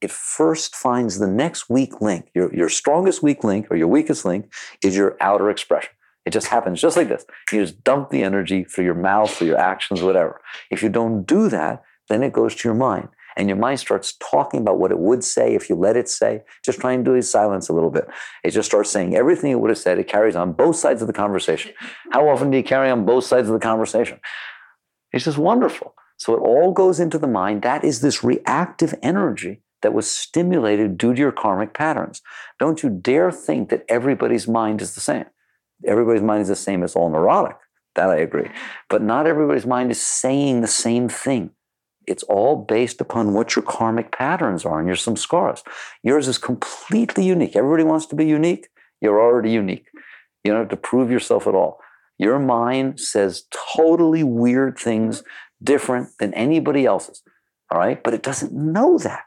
it 0.00 0.10
first 0.10 0.74
finds 0.76 1.18
the 1.18 1.26
next 1.26 1.68
weak 1.68 2.00
link. 2.00 2.30
Your, 2.34 2.54
your 2.54 2.68
strongest 2.68 3.22
weak 3.22 3.42
link 3.44 3.66
or 3.70 3.76
your 3.76 3.88
weakest 3.88 4.24
link 4.24 4.52
is 4.82 4.96
your 4.96 5.16
outer 5.20 5.50
expression. 5.50 5.90
It 6.24 6.30
just 6.30 6.46
happens 6.46 6.80
just 6.80 6.96
like 6.96 7.08
this. 7.08 7.24
You 7.50 7.62
just 7.62 7.82
dump 7.82 8.10
the 8.10 8.22
energy 8.22 8.64
through 8.64 8.84
your 8.84 8.94
mouth, 8.94 9.30
through 9.30 9.48
your 9.48 9.58
actions, 9.58 10.02
whatever. 10.02 10.40
If 10.70 10.82
you 10.82 10.88
don't 10.88 11.24
do 11.24 11.48
that, 11.48 11.82
then 12.08 12.22
it 12.22 12.32
goes 12.32 12.54
to 12.56 12.68
your 12.68 12.74
mind. 12.74 13.08
And 13.36 13.48
your 13.48 13.56
mind 13.56 13.80
starts 13.80 14.14
talking 14.18 14.60
about 14.60 14.78
what 14.78 14.90
it 14.90 14.98
would 14.98 15.24
say 15.24 15.54
if 15.54 15.68
you 15.68 15.76
let 15.76 15.96
it 15.96 16.08
say. 16.08 16.42
Just 16.64 16.80
try 16.80 16.92
and 16.92 17.04
do 17.04 17.20
silence 17.22 17.68
a 17.68 17.72
little 17.72 17.90
bit. 17.90 18.08
It 18.44 18.50
just 18.50 18.68
starts 18.68 18.90
saying 18.90 19.14
everything 19.14 19.50
it 19.50 19.60
would 19.60 19.70
have 19.70 19.78
said. 19.78 19.98
It 19.98 20.08
carries 20.08 20.36
on 20.36 20.52
both 20.52 20.76
sides 20.76 21.00
of 21.02 21.06
the 21.06 21.14
conversation. 21.14 21.72
How 22.12 22.28
often 22.28 22.50
do 22.50 22.56
you 22.56 22.64
carry 22.64 22.90
on 22.90 23.04
both 23.04 23.24
sides 23.24 23.48
of 23.48 23.54
the 23.54 23.60
conversation? 23.60 24.20
It's 25.12 25.24
just 25.24 25.38
wonderful. 25.38 25.94
So 26.18 26.34
it 26.34 26.40
all 26.40 26.72
goes 26.72 27.00
into 27.00 27.18
the 27.18 27.26
mind. 27.26 27.62
That 27.62 27.84
is 27.84 28.00
this 28.00 28.22
reactive 28.22 28.94
energy 29.02 29.62
that 29.82 29.94
was 29.94 30.10
stimulated 30.10 30.98
due 30.98 31.14
to 31.14 31.20
your 31.20 31.32
karmic 31.32 31.72
patterns. 31.72 32.20
Don't 32.58 32.82
you 32.82 32.90
dare 32.90 33.32
think 33.32 33.70
that 33.70 33.84
everybody's 33.88 34.46
mind 34.46 34.82
is 34.82 34.94
the 34.94 35.00
same. 35.00 35.24
Everybody's 35.86 36.22
mind 36.22 36.42
is 36.42 36.48
the 36.48 36.56
same 36.56 36.82
It's 36.82 36.96
all 36.96 37.10
neurotic. 37.10 37.56
That 37.94 38.10
I 38.10 38.16
agree. 38.16 38.48
But 38.88 39.02
not 39.02 39.26
everybody's 39.26 39.66
mind 39.66 39.90
is 39.90 40.00
saying 40.00 40.60
the 40.60 40.66
same 40.66 41.08
thing. 41.08 41.50
It's 42.10 42.24
all 42.24 42.56
based 42.56 43.00
upon 43.00 43.34
what 43.34 43.54
your 43.54 43.62
karmic 43.62 44.10
patterns 44.10 44.64
are 44.64 44.80
and 44.80 44.88
your 44.88 44.96
samskaras. 44.96 45.62
Yours 46.02 46.26
is 46.26 46.38
completely 46.38 47.24
unique. 47.24 47.54
Everybody 47.54 47.84
wants 47.84 48.06
to 48.06 48.16
be 48.16 48.26
unique. 48.26 48.66
You're 49.00 49.20
already 49.20 49.52
unique. 49.52 49.86
You 50.42 50.50
don't 50.50 50.62
have 50.62 50.70
to 50.70 50.76
prove 50.76 51.10
yourself 51.10 51.46
at 51.46 51.54
all. 51.54 51.78
Your 52.18 52.40
mind 52.40 52.98
says 52.98 53.44
totally 53.76 54.24
weird 54.24 54.76
things 54.76 55.22
different 55.62 56.08
than 56.18 56.34
anybody 56.34 56.84
else's. 56.84 57.22
All 57.70 57.78
right. 57.78 58.02
But 58.02 58.14
it 58.14 58.22
doesn't 58.22 58.52
know 58.52 58.98
that. 58.98 59.22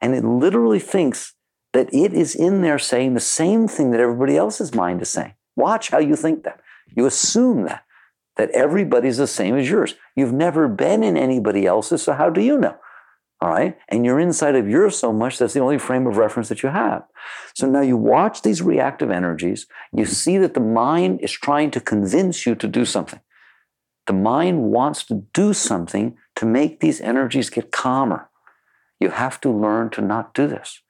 And 0.00 0.14
it 0.14 0.24
literally 0.24 0.78
thinks 0.78 1.34
that 1.72 1.92
it 1.92 2.12
is 2.12 2.34
in 2.36 2.62
there 2.62 2.78
saying 2.78 3.14
the 3.14 3.20
same 3.20 3.66
thing 3.66 3.90
that 3.90 4.00
everybody 4.00 4.36
else's 4.36 4.74
mind 4.74 5.02
is 5.02 5.08
saying. 5.08 5.34
Watch 5.56 5.90
how 5.90 5.98
you 5.98 6.14
think 6.16 6.44
that. 6.44 6.60
You 6.96 7.06
assume 7.06 7.64
that, 7.64 7.82
that 8.36 8.50
everybody's 8.50 9.18
the 9.18 9.26
same 9.26 9.56
as 9.56 9.68
yours. 9.68 9.94
You've 10.16 10.32
never 10.32 10.68
been 10.68 11.02
in 11.02 11.16
anybody 11.16 11.66
else's, 11.66 12.02
so 12.02 12.12
how 12.12 12.30
do 12.30 12.40
you 12.40 12.58
know? 12.58 12.76
All 13.42 13.50
right. 13.50 13.76
And 13.88 14.04
you're 14.04 14.20
inside 14.20 14.54
of 14.54 14.68
yours 14.68 14.96
so 14.96 15.12
much 15.12 15.36
that's 15.36 15.54
the 15.54 15.60
only 15.60 15.78
frame 15.78 16.06
of 16.06 16.16
reference 16.16 16.48
that 16.48 16.62
you 16.62 16.68
have. 16.68 17.02
So 17.54 17.68
now 17.68 17.80
you 17.80 17.96
watch 17.96 18.42
these 18.42 18.62
reactive 18.62 19.10
energies, 19.10 19.66
you 19.92 20.04
see 20.04 20.38
that 20.38 20.54
the 20.54 20.60
mind 20.60 21.20
is 21.22 21.32
trying 21.32 21.72
to 21.72 21.80
convince 21.80 22.46
you 22.46 22.54
to 22.54 22.68
do 22.68 22.84
something. 22.84 23.18
The 24.06 24.12
mind 24.12 24.62
wants 24.70 25.04
to 25.06 25.26
do 25.32 25.52
something 25.52 26.16
to 26.36 26.46
make 26.46 26.80
these 26.80 27.00
energies 27.00 27.50
get 27.50 27.72
calmer. 27.72 28.28
You 29.00 29.10
have 29.10 29.40
to 29.40 29.50
learn 29.50 29.90
to 29.90 30.00
not 30.00 30.34
do 30.34 30.46
this. 30.46 30.80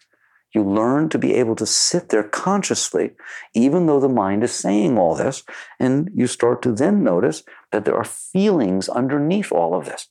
You 0.54 0.62
learn 0.62 1.08
to 1.10 1.18
be 1.18 1.34
able 1.34 1.56
to 1.56 1.66
sit 1.66 2.10
there 2.10 2.22
consciously, 2.22 3.12
even 3.54 3.86
though 3.86 4.00
the 4.00 4.08
mind 4.08 4.44
is 4.44 4.52
saying 4.52 4.98
all 4.98 5.14
this. 5.14 5.44
And 5.80 6.10
you 6.14 6.26
start 6.26 6.60
to 6.62 6.72
then 6.72 7.02
notice 7.02 7.42
that 7.70 7.84
there 7.84 7.96
are 7.96 8.04
feelings 8.04 8.88
underneath 8.88 9.50
all 9.50 9.74
of 9.74 9.86
this 9.86 10.08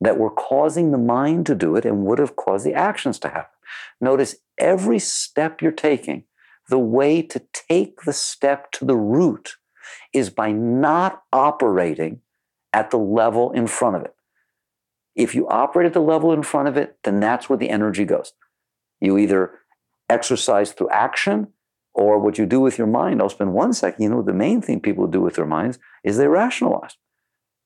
that 0.00 0.18
were 0.18 0.30
causing 0.30 0.90
the 0.90 0.98
mind 0.98 1.46
to 1.46 1.54
do 1.54 1.76
it 1.76 1.84
and 1.84 2.04
would 2.04 2.18
have 2.18 2.34
caused 2.34 2.66
the 2.66 2.74
actions 2.74 3.20
to 3.20 3.28
happen. 3.28 3.56
Notice 4.00 4.36
every 4.58 4.98
step 4.98 5.62
you're 5.62 5.70
taking, 5.70 6.24
the 6.68 6.78
way 6.78 7.22
to 7.22 7.40
take 7.52 8.02
the 8.02 8.12
step 8.12 8.72
to 8.72 8.84
the 8.84 8.96
root 8.96 9.56
is 10.12 10.28
by 10.28 10.50
not 10.50 11.22
operating 11.32 12.20
at 12.72 12.90
the 12.90 12.98
level 12.98 13.52
in 13.52 13.66
front 13.66 13.96
of 13.96 14.02
it. 14.02 14.14
If 15.14 15.34
you 15.34 15.48
operate 15.48 15.86
at 15.86 15.92
the 15.92 16.00
level 16.00 16.32
in 16.32 16.42
front 16.42 16.68
of 16.68 16.76
it, 16.76 16.98
then 17.04 17.20
that's 17.20 17.48
where 17.48 17.58
the 17.58 17.70
energy 17.70 18.04
goes. 18.04 18.32
You 19.02 19.18
either 19.18 19.58
exercise 20.08 20.72
through 20.72 20.90
action 20.90 21.48
or 21.92 22.18
what 22.18 22.38
you 22.38 22.46
do 22.46 22.60
with 22.60 22.78
your 22.78 22.86
mind. 22.86 23.20
I'll 23.20 23.28
spend 23.28 23.52
one 23.52 23.72
second. 23.72 24.02
You 24.02 24.08
know, 24.08 24.22
the 24.22 24.32
main 24.32 24.62
thing 24.62 24.80
people 24.80 25.06
do 25.06 25.20
with 25.20 25.34
their 25.34 25.46
minds 25.46 25.78
is 26.04 26.16
they 26.16 26.28
rationalize. 26.28 26.96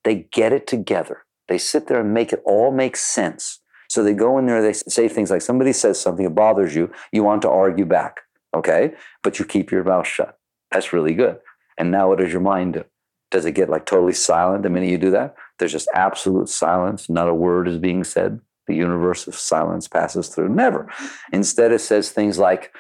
They 0.02 0.26
get 0.32 0.52
it 0.52 0.66
together. 0.66 1.24
They 1.48 1.58
sit 1.58 1.86
there 1.86 2.00
and 2.00 2.14
make 2.14 2.32
it 2.32 2.42
all 2.44 2.72
make 2.72 2.96
sense. 2.96 3.60
So 3.88 4.02
they 4.02 4.14
go 4.14 4.38
in 4.38 4.46
there, 4.46 4.62
they 4.62 4.72
say 4.72 5.08
things 5.08 5.30
like 5.30 5.42
somebody 5.42 5.72
says 5.72 6.00
something 6.00 6.24
that 6.24 6.34
bothers 6.34 6.74
you, 6.74 6.90
you 7.12 7.22
want 7.22 7.42
to 7.42 7.50
argue 7.50 7.84
back, 7.84 8.20
okay? 8.54 8.94
But 9.22 9.38
you 9.38 9.44
keep 9.44 9.70
your 9.70 9.84
mouth 9.84 10.06
shut. 10.06 10.38
That's 10.72 10.92
really 10.92 11.14
good. 11.14 11.38
And 11.78 11.90
now 11.90 12.08
what 12.08 12.18
does 12.18 12.32
your 12.32 12.40
mind 12.40 12.74
do? 12.74 12.84
Does 13.30 13.44
it 13.44 13.52
get 13.52 13.68
like 13.68 13.86
totally 13.86 14.12
silent 14.12 14.62
the 14.62 14.70
minute 14.70 14.88
you 14.88 14.98
do 14.98 15.10
that? 15.10 15.36
There's 15.58 15.72
just 15.72 15.88
absolute 15.94 16.48
silence. 16.48 17.08
Not 17.08 17.28
a 17.28 17.34
word 17.34 17.68
is 17.68 17.78
being 17.78 18.02
said. 18.02 18.40
The 18.66 18.74
universe 18.74 19.26
of 19.26 19.34
silence 19.34 19.88
passes 19.88 20.28
through. 20.28 20.48
Never. 20.48 20.88
Instead, 21.32 21.72
it 21.72 21.80
says 21.80 22.10
things 22.10 22.38
like, 22.38 22.72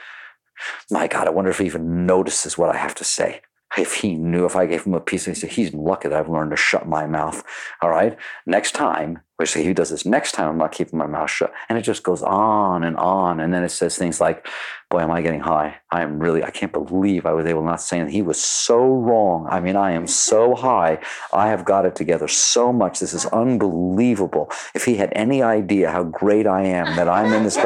My 0.90 1.06
God, 1.06 1.26
I 1.26 1.30
wonder 1.30 1.50
if 1.50 1.58
he 1.58 1.66
even 1.66 2.06
notices 2.06 2.58
what 2.58 2.74
I 2.74 2.78
have 2.78 2.94
to 2.96 3.04
say 3.04 3.40
if 3.76 3.94
he 3.94 4.14
knew, 4.14 4.46
if 4.46 4.56
I 4.56 4.66
gave 4.66 4.84
him 4.84 4.94
a 4.94 5.00
piece, 5.00 5.26
he 5.26 5.34
said, 5.34 5.50
he's 5.50 5.74
lucky 5.74 6.08
that 6.08 6.18
I've 6.18 6.28
learned 6.28 6.50
to 6.52 6.56
shut 6.56 6.88
my 6.88 7.06
mouth. 7.06 7.44
All 7.82 7.90
right. 7.90 8.16
Next 8.46 8.72
time, 8.72 9.20
say 9.44 9.62
he 9.62 9.74
does 9.74 9.90
this 9.90 10.06
next 10.06 10.32
time, 10.32 10.48
I'm 10.48 10.56
not 10.56 10.72
keeping 10.72 10.98
my 10.98 11.06
mouth 11.06 11.28
shut. 11.28 11.52
And 11.68 11.76
it 11.76 11.82
just 11.82 12.02
goes 12.02 12.22
on 12.22 12.84
and 12.84 12.96
on. 12.96 13.38
And 13.38 13.52
then 13.52 13.62
it 13.62 13.68
says 13.68 13.98
things 13.98 14.18
like, 14.18 14.46
boy, 14.88 15.00
am 15.00 15.10
I 15.10 15.20
getting 15.20 15.40
high? 15.40 15.76
I 15.90 16.02
am 16.02 16.18
really, 16.18 16.42
I 16.42 16.50
can't 16.50 16.72
believe 16.72 17.26
I 17.26 17.32
was 17.32 17.44
able 17.44 17.62
not 17.62 17.82
say 17.82 18.00
that. 18.00 18.10
He 18.10 18.22
was 18.22 18.42
so 18.42 18.78
wrong. 18.78 19.46
I 19.50 19.60
mean, 19.60 19.76
I 19.76 19.90
am 19.90 20.06
so 20.06 20.54
high. 20.54 20.98
I 21.32 21.48
have 21.48 21.66
got 21.66 21.84
it 21.84 21.94
together 21.94 22.28
so 22.28 22.72
much. 22.72 23.00
This 23.00 23.12
is 23.12 23.26
unbelievable. 23.26 24.50
If 24.74 24.86
he 24.86 24.96
had 24.96 25.12
any 25.14 25.42
idea 25.42 25.90
how 25.90 26.04
great 26.04 26.46
I 26.46 26.62
am, 26.62 26.96
that 26.96 27.08
I'm 27.08 27.32
in 27.32 27.42
this. 27.42 27.58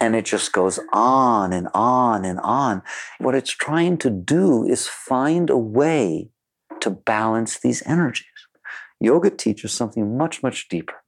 And 0.00 0.16
it 0.16 0.24
just 0.24 0.52
goes 0.52 0.80
on 0.92 1.52
and 1.52 1.68
on 1.74 2.24
and 2.24 2.40
on. 2.40 2.82
What 3.18 3.34
it's 3.34 3.50
trying 3.50 3.98
to 3.98 4.10
do 4.10 4.64
is 4.64 4.88
find 4.88 5.50
a 5.50 5.58
way 5.58 6.30
to 6.80 6.90
balance 6.90 7.58
these 7.58 7.82
energies. 7.86 8.26
Yoga 9.00 9.30
teaches 9.30 9.72
something 9.72 10.16
much, 10.16 10.42
much 10.42 10.68
deeper. 10.68 11.02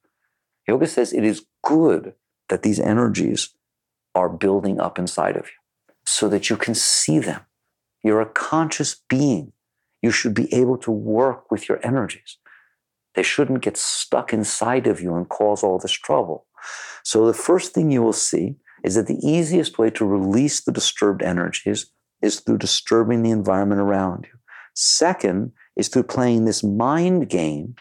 Yoga 0.69 0.87
says 0.87 1.13
it 1.13 1.25
is 1.25 1.47
good 1.63 2.15
that 2.49 2.63
these 2.63 2.81
energies 2.81 3.51
are 4.15 4.29
building 4.29 4.81
up 4.81 4.99
inside 4.99 5.37
of 5.37 5.47
you 5.47 5.95
so 6.05 6.29
that 6.29 6.49
you 6.51 6.57
can 6.57 6.75
see 6.75 7.19
them. 7.19 7.43
You're 8.03 8.21
a 8.21 8.27
conscious 8.27 9.03
being. 9.09 9.53
You 10.03 10.11
should 10.11 10.35
be 10.35 10.53
able 10.55 10.79
to 10.79 10.91
work 10.91 11.51
with 11.51 11.69
your 11.69 11.85
energies. 11.85 12.39
They 13.15 13.23
shouldn't 13.23 13.63
get 13.63 13.77
stuck 13.77 14.33
inside 14.33 14.87
of 14.87 15.01
you 15.01 15.15
and 15.17 15.29
cause 15.29 15.63
all 15.63 15.79
this 15.79 15.93
trouble. 15.93 16.47
So, 17.03 17.27
the 17.27 17.35
first 17.35 17.73
thing 17.73 17.91
you 17.91 18.03
will 18.03 18.13
see 18.13 18.57
is 18.87 18.95
that 18.95 19.09
the 19.09 19.19
easiest 19.21 19.79
way 19.79 19.91
to 19.91 20.07
release 20.07 20.61
the 20.61 20.71
disturbed 20.71 21.21
energies 21.21 21.91
is 22.23 22.39
through 22.39 22.57
disturbing 22.57 23.23
the 23.23 23.33
environment 23.33 23.81
around 23.81 24.27
you. 24.33 24.39
Second 24.75 25.53
is 25.75 25.89
through 25.89 26.05
playing 26.05 26.45
this 26.45 26.63
mind 26.63 27.29
game 27.29 27.75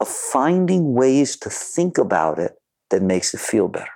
of 0.00 0.08
finding 0.08 0.94
ways 0.94 1.36
to 1.36 1.50
think 1.50 1.98
about 1.98 2.38
it 2.38 2.52
that 2.90 3.02
makes 3.02 3.34
it 3.34 3.40
feel 3.40 3.66
better. 3.66 3.90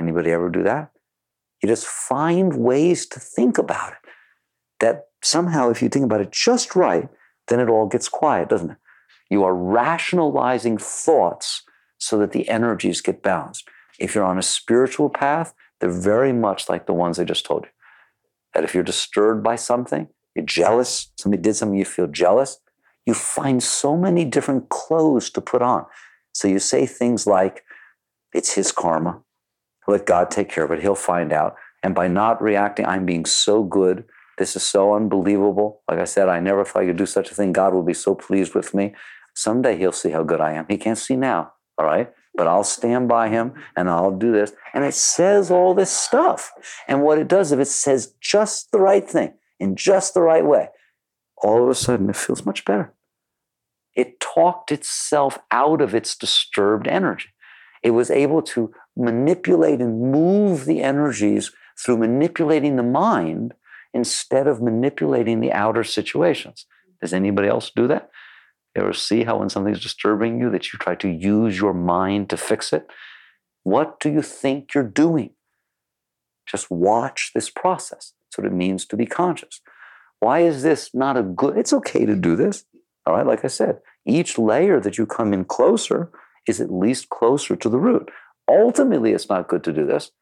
Anybody 0.00 0.30
ever 0.30 0.48
do 0.48 0.62
that? 0.62 0.90
You 1.62 1.68
just 1.68 1.86
find 1.86 2.56
ways 2.56 3.06
to 3.06 3.20
think 3.20 3.58
about 3.58 3.92
it 3.92 3.98
that 4.80 5.08
somehow, 5.22 5.68
if 5.68 5.82
you 5.82 5.90
think 5.90 6.04
about 6.06 6.22
it 6.22 6.32
just 6.32 6.74
right, 6.74 7.08
then 7.48 7.60
it 7.60 7.68
all 7.68 7.86
gets 7.86 8.08
quiet, 8.08 8.48
doesn't 8.48 8.70
it? 8.70 8.76
You 9.28 9.44
are 9.44 9.54
rationalizing 9.54 10.78
thoughts 10.78 11.62
so 11.98 12.16
that 12.18 12.32
the 12.32 12.48
energies 12.48 13.02
get 13.02 13.22
balanced. 13.22 13.68
If 13.98 14.14
you're 14.14 14.24
on 14.24 14.38
a 14.38 14.42
spiritual 14.42 15.10
path, 15.10 15.54
they're 15.80 15.90
very 15.90 16.32
much 16.32 16.68
like 16.68 16.86
the 16.86 16.92
ones 16.92 17.18
I 17.18 17.24
just 17.24 17.46
told 17.46 17.64
you. 17.64 17.70
That 18.54 18.64
if 18.64 18.74
you're 18.74 18.82
disturbed 18.82 19.42
by 19.42 19.56
something, 19.56 20.08
you're 20.34 20.44
jealous, 20.44 21.10
somebody 21.18 21.42
did 21.42 21.56
something, 21.56 21.78
you 21.78 21.84
feel 21.84 22.06
jealous, 22.06 22.58
you 23.06 23.14
find 23.14 23.62
so 23.62 23.96
many 23.96 24.24
different 24.24 24.68
clothes 24.68 25.30
to 25.30 25.40
put 25.40 25.62
on. 25.62 25.86
So 26.32 26.48
you 26.48 26.58
say 26.58 26.86
things 26.86 27.26
like, 27.26 27.64
it's 28.32 28.52
his 28.52 28.72
karma. 28.72 29.22
Let 29.86 30.06
God 30.06 30.30
take 30.30 30.50
care 30.50 30.64
of 30.64 30.70
it. 30.70 30.82
He'll 30.82 30.94
find 30.94 31.32
out. 31.32 31.56
And 31.82 31.94
by 31.94 32.08
not 32.08 32.42
reacting, 32.42 32.86
I'm 32.86 33.06
being 33.06 33.24
so 33.24 33.62
good. 33.62 34.04
This 34.36 34.54
is 34.54 34.62
so 34.62 34.94
unbelievable. 34.94 35.82
Like 35.88 35.98
I 35.98 36.04
said, 36.04 36.28
I 36.28 36.40
never 36.40 36.64
thought 36.64 36.82
I 36.82 36.86
could 36.86 36.96
do 36.96 37.06
such 37.06 37.30
a 37.30 37.34
thing. 37.34 37.52
God 37.52 37.72
will 37.72 37.82
be 37.82 37.94
so 37.94 38.14
pleased 38.14 38.54
with 38.54 38.74
me. 38.74 38.94
Someday 39.34 39.76
he'll 39.76 39.92
see 39.92 40.10
how 40.10 40.22
good 40.22 40.40
I 40.40 40.52
am. 40.52 40.66
He 40.68 40.76
can't 40.76 40.98
see 40.98 41.16
now. 41.16 41.52
All 41.78 41.86
right. 41.86 42.12
But 42.38 42.46
I'll 42.46 42.64
stand 42.64 43.08
by 43.08 43.28
him 43.28 43.52
and 43.76 43.90
I'll 43.90 44.16
do 44.16 44.32
this. 44.32 44.52
And 44.72 44.84
it 44.84 44.94
says 44.94 45.50
all 45.50 45.74
this 45.74 45.90
stuff. 45.90 46.52
And 46.86 47.02
what 47.02 47.18
it 47.18 47.26
does, 47.26 47.50
if 47.50 47.58
it 47.58 47.66
says 47.66 48.14
just 48.20 48.70
the 48.70 48.78
right 48.78 49.06
thing 49.06 49.34
in 49.58 49.74
just 49.74 50.14
the 50.14 50.22
right 50.22 50.46
way, 50.46 50.68
all 51.42 51.64
of 51.64 51.68
a 51.68 51.74
sudden 51.74 52.08
it 52.08 52.16
feels 52.16 52.46
much 52.46 52.64
better. 52.64 52.94
It 53.96 54.20
talked 54.20 54.70
itself 54.70 55.40
out 55.50 55.80
of 55.80 55.96
its 55.96 56.16
disturbed 56.16 56.86
energy. 56.86 57.30
It 57.82 57.90
was 57.90 58.10
able 58.10 58.42
to 58.42 58.72
manipulate 58.96 59.80
and 59.80 60.12
move 60.12 60.64
the 60.64 60.80
energies 60.80 61.50
through 61.76 61.98
manipulating 61.98 62.76
the 62.76 62.84
mind 62.84 63.54
instead 63.92 64.46
of 64.46 64.62
manipulating 64.62 65.40
the 65.40 65.52
outer 65.52 65.82
situations. 65.82 66.66
Does 67.00 67.12
anybody 67.12 67.48
else 67.48 67.70
do 67.74 67.88
that? 67.88 68.10
You 68.78 68.84
ever 68.84 68.92
see 68.92 69.24
how 69.24 69.38
when 69.38 69.48
something's 69.48 69.82
disturbing 69.82 70.38
you 70.38 70.50
that 70.50 70.72
you 70.72 70.78
try 70.78 70.94
to 70.94 71.08
use 71.08 71.58
your 71.58 71.74
mind 71.74 72.30
to 72.30 72.36
fix 72.36 72.72
it? 72.72 72.86
What 73.64 73.98
do 73.98 74.08
you 74.08 74.22
think 74.22 74.72
you're 74.72 74.84
doing? 74.84 75.30
Just 76.46 76.70
watch 76.70 77.32
this 77.34 77.50
process. 77.50 78.12
That's 78.22 78.38
what 78.38 78.46
it 78.46 78.54
means 78.54 78.86
to 78.86 78.96
be 78.96 79.04
conscious. 79.04 79.60
Why 80.20 80.42
is 80.42 80.62
this 80.62 80.90
not 80.94 81.16
a 81.16 81.24
good? 81.24 81.58
It's 81.58 81.72
okay 81.72 82.06
to 82.06 82.14
do 82.14 82.36
this. 82.36 82.66
All 83.04 83.16
right, 83.16 83.26
like 83.26 83.44
I 83.44 83.48
said, 83.48 83.80
each 84.06 84.38
layer 84.38 84.78
that 84.78 84.96
you 84.96 85.06
come 85.06 85.32
in 85.32 85.44
closer 85.44 86.12
is 86.46 86.60
at 86.60 86.72
least 86.72 87.08
closer 87.08 87.56
to 87.56 87.68
the 87.68 87.80
root. 87.80 88.08
Ultimately, 88.48 89.10
it's 89.10 89.28
not 89.28 89.48
good 89.48 89.64
to 89.64 89.72
do 89.72 89.86
this. 89.86 90.12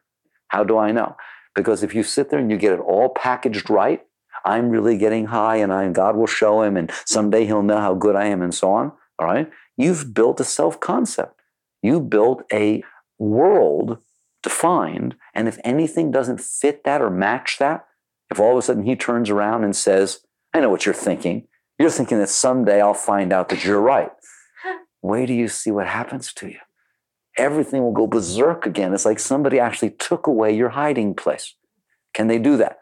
How 0.48 0.64
do 0.64 0.78
I 0.78 0.92
know? 0.92 1.14
Because 1.54 1.82
if 1.82 1.94
you 1.94 2.02
sit 2.02 2.30
there 2.30 2.38
and 2.38 2.50
you 2.50 2.56
get 2.56 2.72
it 2.72 2.80
all 2.80 3.10
packaged 3.10 3.68
right, 3.68 4.00
I'm 4.46 4.70
really 4.70 4.96
getting 4.96 5.26
high 5.26 5.56
and 5.56 5.72
I 5.72 5.82
and 5.82 5.94
God 5.94 6.16
will 6.16 6.26
show 6.26 6.62
him 6.62 6.76
and 6.76 6.90
someday 7.04 7.44
he'll 7.44 7.62
know 7.62 7.80
how 7.80 7.94
good 7.94 8.16
I 8.16 8.26
am 8.26 8.40
and 8.40 8.54
so 8.54 8.70
on. 8.70 8.92
All 9.18 9.26
right. 9.26 9.50
You've 9.76 10.14
built 10.14 10.40
a 10.40 10.44
self-concept. 10.44 11.40
You 11.82 12.00
built 12.00 12.44
a 12.52 12.82
world 13.18 13.98
defined. 14.42 15.16
And 15.34 15.48
if 15.48 15.58
anything 15.64 16.10
doesn't 16.10 16.40
fit 16.40 16.84
that 16.84 17.02
or 17.02 17.10
match 17.10 17.56
that, 17.58 17.86
if 18.30 18.38
all 18.38 18.52
of 18.52 18.58
a 18.58 18.62
sudden 18.62 18.84
he 18.84 18.96
turns 18.96 19.30
around 19.30 19.64
and 19.64 19.74
says, 19.74 20.20
I 20.54 20.60
know 20.60 20.70
what 20.70 20.86
you're 20.86 20.94
thinking. 20.94 21.48
You're 21.78 21.90
thinking 21.90 22.18
that 22.18 22.28
someday 22.28 22.80
I'll 22.80 22.94
find 22.94 23.32
out 23.32 23.48
that 23.50 23.64
you're 23.64 23.80
right. 23.80 24.10
Wait 25.02 25.26
till 25.26 25.36
you 25.36 25.48
see 25.48 25.70
what 25.70 25.86
happens 25.86 26.32
to 26.34 26.48
you. 26.48 26.58
Everything 27.36 27.82
will 27.82 27.92
go 27.92 28.06
berserk 28.06 28.64
again. 28.64 28.94
It's 28.94 29.04
like 29.04 29.18
somebody 29.18 29.60
actually 29.60 29.90
took 29.90 30.26
away 30.26 30.56
your 30.56 30.70
hiding 30.70 31.14
place. 31.14 31.54
Can 32.14 32.28
they 32.28 32.38
do 32.38 32.56
that? 32.56 32.78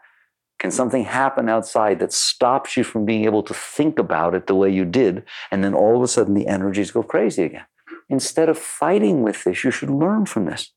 Can 0.65 0.71
something 0.71 1.03
happen 1.03 1.47
outside 1.47 1.99
that 1.99 2.11
stops 2.11 2.75
you 2.75 2.83
from 2.83 3.05
being 3.05 3.25
able 3.25 3.43
to 3.43 3.53
think 3.53 3.99
about 3.99 4.33
it 4.33 4.47
the 4.47 4.55
way 4.55 4.73
you 4.73 4.83
did? 4.83 5.23
And 5.51 5.63
then 5.63 5.75
all 5.75 5.95
of 5.95 6.01
a 6.01 6.07
sudden 6.07 6.33
the 6.33 6.47
energies 6.47 6.89
go 6.89 7.03
crazy 7.03 7.43
again. 7.43 7.65
Instead 8.09 8.49
of 8.49 8.57
fighting 8.57 9.21
with 9.21 9.43
this, 9.43 9.63
you 9.63 9.69
should 9.69 9.91
learn 9.91 10.25
from 10.25 10.45
this. 10.45 10.71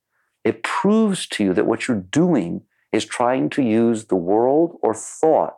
It 0.44 0.62
proves 0.62 1.27
to 1.29 1.42
you 1.42 1.55
that 1.55 1.64
what 1.64 1.88
you're 1.88 1.96
doing 1.96 2.64
is 2.92 3.07
trying 3.07 3.48
to 3.48 3.62
use 3.62 4.05
the 4.05 4.14
world 4.14 4.77
or 4.83 4.92
thought 4.92 5.57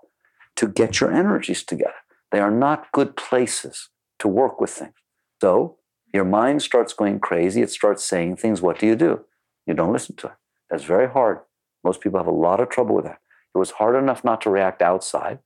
to 0.54 0.68
get 0.68 1.00
your 1.00 1.12
energies 1.12 1.64
together. 1.64 2.00
They 2.30 2.38
are 2.38 2.52
not 2.52 2.92
good 2.92 3.16
places 3.16 3.88
to 4.20 4.28
work 4.28 4.60
with 4.60 4.70
things. 4.70 4.94
So 5.40 5.78
your 6.14 6.24
mind 6.24 6.62
starts 6.62 6.92
going 6.92 7.18
crazy. 7.18 7.62
It 7.62 7.70
starts 7.70 8.04
saying 8.04 8.36
things. 8.36 8.62
What 8.62 8.78
do 8.78 8.86
you 8.86 8.94
do? 8.94 9.24
You 9.66 9.74
don't 9.74 9.92
listen 9.92 10.14
to 10.18 10.28
it. 10.28 10.34
That's 10.70 10.84
very 10.84 11.08
hard. 11.08 11.40
Most 11.82 12.00
people 12.00 12.20
have 12.20 12.28
a 12.28 12.30
lot 12.30 12.60
of 12.60 12.68
trouble 12.68 12.94
with 12.94 13.06
that. 13.06 13.18
It 13.54 13.58
was 13.58 13.72
hard 13.72 13.96
enough 13.96 14.24
not 14.24 14.40
to 14.42 14.50
react 14.50 14.82
outside. 14.82 15.40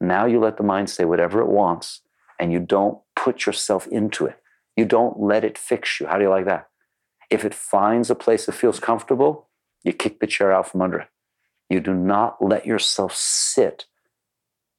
Now 0.00 0.26
you 0.26 0.40
let 0.40 0.56
the 0.56 0.62
mind 0.62 0.90
say 0.90 1.04
whatever 1.04 1.40
it 1.40 1.48
wants 1.48 2.00
and 2.38 2.52
you 2.52 2.60
don't 2.60 2.98
put 3.16 3.46
yourself 3.46 3.86
into 3.88 4.26
it. 4.26 4.38
You 4.76 4.84
don't 4.84 5.20
let 5.20 5.44
it 5.44 5.56
fix 5.56 6.00
you. 6.00 6.06
How 6.06 6.16
do 6.16 6.24
you 6.24 6.30
like 6.30 6.46
that? 6.46 6.68
If 7.30 7.44
it 7.44 7.54
finds 7.54 8.10
a 8.10 8.14
place 8.14 8.46
that 8.46 8.52
feels 8.52 8.80
comfortable, 8.80 9.48
you 9.82 9.92
kick 9.92 10.20
the 10.20 10.26
chair 10.26 10.52
out 10.52 10.68
from 10.68 10.82
under 10.82 10.98
it. 10.98 11.08
You 11.68 11.80
do 11.80 11.94
not 11.94 12.36
let 12.40 12.66
yourself 12.66 13.14
sit 13.14 13.86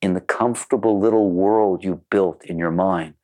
in 0.02 0.14
the 0.14 0.22
comfortable 0.22 1.00
little 1.00 1.32
world 1.32 1.84
you 1.84 2.02
built 2.12 2.44
in 2.46 2.60
your 2.60 2.72
mind 2.72 3.16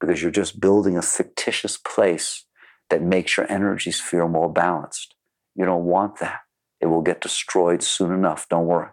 because 0.00 0.22
you're 0.22 0.30
just 0.30 0.60
building 0.60 0.96
a 0.96 1.02
fictitious 1.02 1.76
place 1.76 2.44
that 2.90 3.02
makes 3.02 3.36
your 3.36 3.50
energies 3.50 4.00
feel 4.00 4.28
more 4.28 4.52
balanced. 4.52 5.14
You 5.56 5.64
don't 5.64 5.84
want 5.84 6.20
that. 6.20 6.40
It 6.84 6.88
will 6.88 7.00
get 7.00 7.22
destroyed 7.22 7.82
soon 7.82 8.12
enough. 8.12 8.46
Don't 8.50 8.66
worry. 8.66 8.90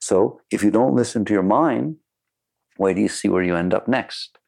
So 0.00 0.40
if 0.50 0.64
you 0.64 0.70
don't 0.70 0.94
listen 0.94 1.26
to 1.26 1.34
your 1.34 1.42
mind, 1.42 1.96
wait 2.78 2.94
do 2.94 3.02
you 3.02 3.08
see 3.08 3.28
where 3.28 3.42
you 3.42 3.54
end 3.56 3.74
up 3.74 3.86
next? 3.86 4.38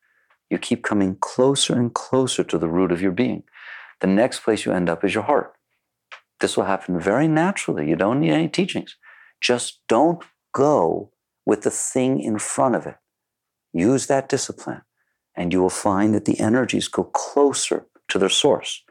You 0.48 0.56
keep 0.56 0.82
coming 0.82 1.18
closer 1.20 1.74
and 1.74 1.92
closer 1.92 2.42
to 2.44 2.56
the 2.56 2.70
root 2.70 2.92
of 2.92 3.02
your 3.02 3.12
being. 3.12 3.42
The 4.00 4.06
next 4.06 4.40
place 4.40 4.64
you 4.64 4.72
end 4.72 4.88
up 4.88 5.04
is 5.04 5.12
your 5.12 5.24
heart. 5.24 5.52
This 6.40 6.56
will 6.56 6.64
happen 6.64 6.98
very 6.98 7.28
naturally. 7.28 7.90
You 7.90 7.96
don't 7.96 8.20
need 8.20 8.32
any 8.32 8.48
teachings. 8.48 8.96
Just 9.38 9.80
don't 9.86 10.24
go 10.54 11.12
with 11.44 11.60
the 11.60 11.70
thing 11.70 12.20
in 12.20 12.38
front 12.38 12.74
of 12.74 12.86
it. 12.86 12.96
Use 13.74 14.06
that 14.06 14.30
discipline, 14.30 14.80
and 15.34 15.52
you 15.52 15.60
will 15.60 15.68
find 15.68 16.14
that 16.14 16.24
the 16.24 16.40
energies 16.40 16.88
go 16.88 17.04
closer 17.04 17.84
to 18.08 18.18
their 18.18 18.30
source. 18.30 18.82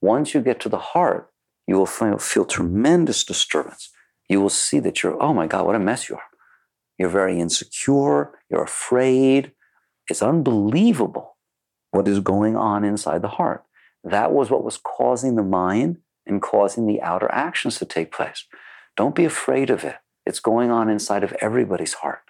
Once 0.00 0.32
you 0.32 0.40
get 0.40 0.60
to 0.60 0.70
the 0.70 0.78
heart, 0.78 1.30
you 1.66 1.76
will 1.76 1.86
feel, 1.86 2.18
feel 2.18 2.44
tremendous 2.44 3.24
disturbance. 3.24 3.90
You 4.28 4.40
will 4.40 4.48
see 4.48 4.80
that 4.80 5.02
you're, 5.02 5.20
oh 5.22 5.34
my 5.34 5.46
God, 5.46 5.66
what 5.66 5.76
a 5.76 5.80
mess 5.80 6.08
you 6.08 6.16
are. 6.16 6.22
You're 6.98 7.08
very 7.08 7.40
insecure, 7.40 8.32
you're 8.50 8.62
afraid. 8.62 9.52
It's 10.08 10.22
unbelievable 10.22 11.36
what 11.90 12.06
is 12.06 12.20
going 12.20 12.56
on 12.56 12.84
inside 12.84 13.22
the 13.22 13.28
heart. 13.28 13.64
That 14.04 14.32
was 14.32 14.50
what 14.50 14.64
was 14.64 14.78
causing 14.78 15.36
the 15.36 15.42
mind 15.42 15.98
and 16.26 16.42
causing 16.42 16.86
the 16.86 17.02
outer 17.02 17.30
actions 17.32 17.78
to 17.78 17.84
take 17.84 18.12
place. 18.12 18.44
Don't 18.96 19.14
be 19.14 19.24
afraid 19.24 19.70
of 19.70 19.84
it. 19.84 19.96
It's 20.26 20.40
going 20.40 20.70
on 20.70 20.88
inside 20.88 21.24
of 21.24 21.34
everybody's 21.40 21.94
heart. 21.94 22.20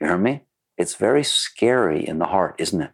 You 0.00 0.08
hear 0.08 0.18
me? 0.18 0.42
It's 0.76 0.94
very 0.94 1.22
scary 1.22 2.06
in 2.06 2.18
the 2.18 2.26
heart, 2.26 2.56
isn't 2.58 2.80
it? 2.80 2.92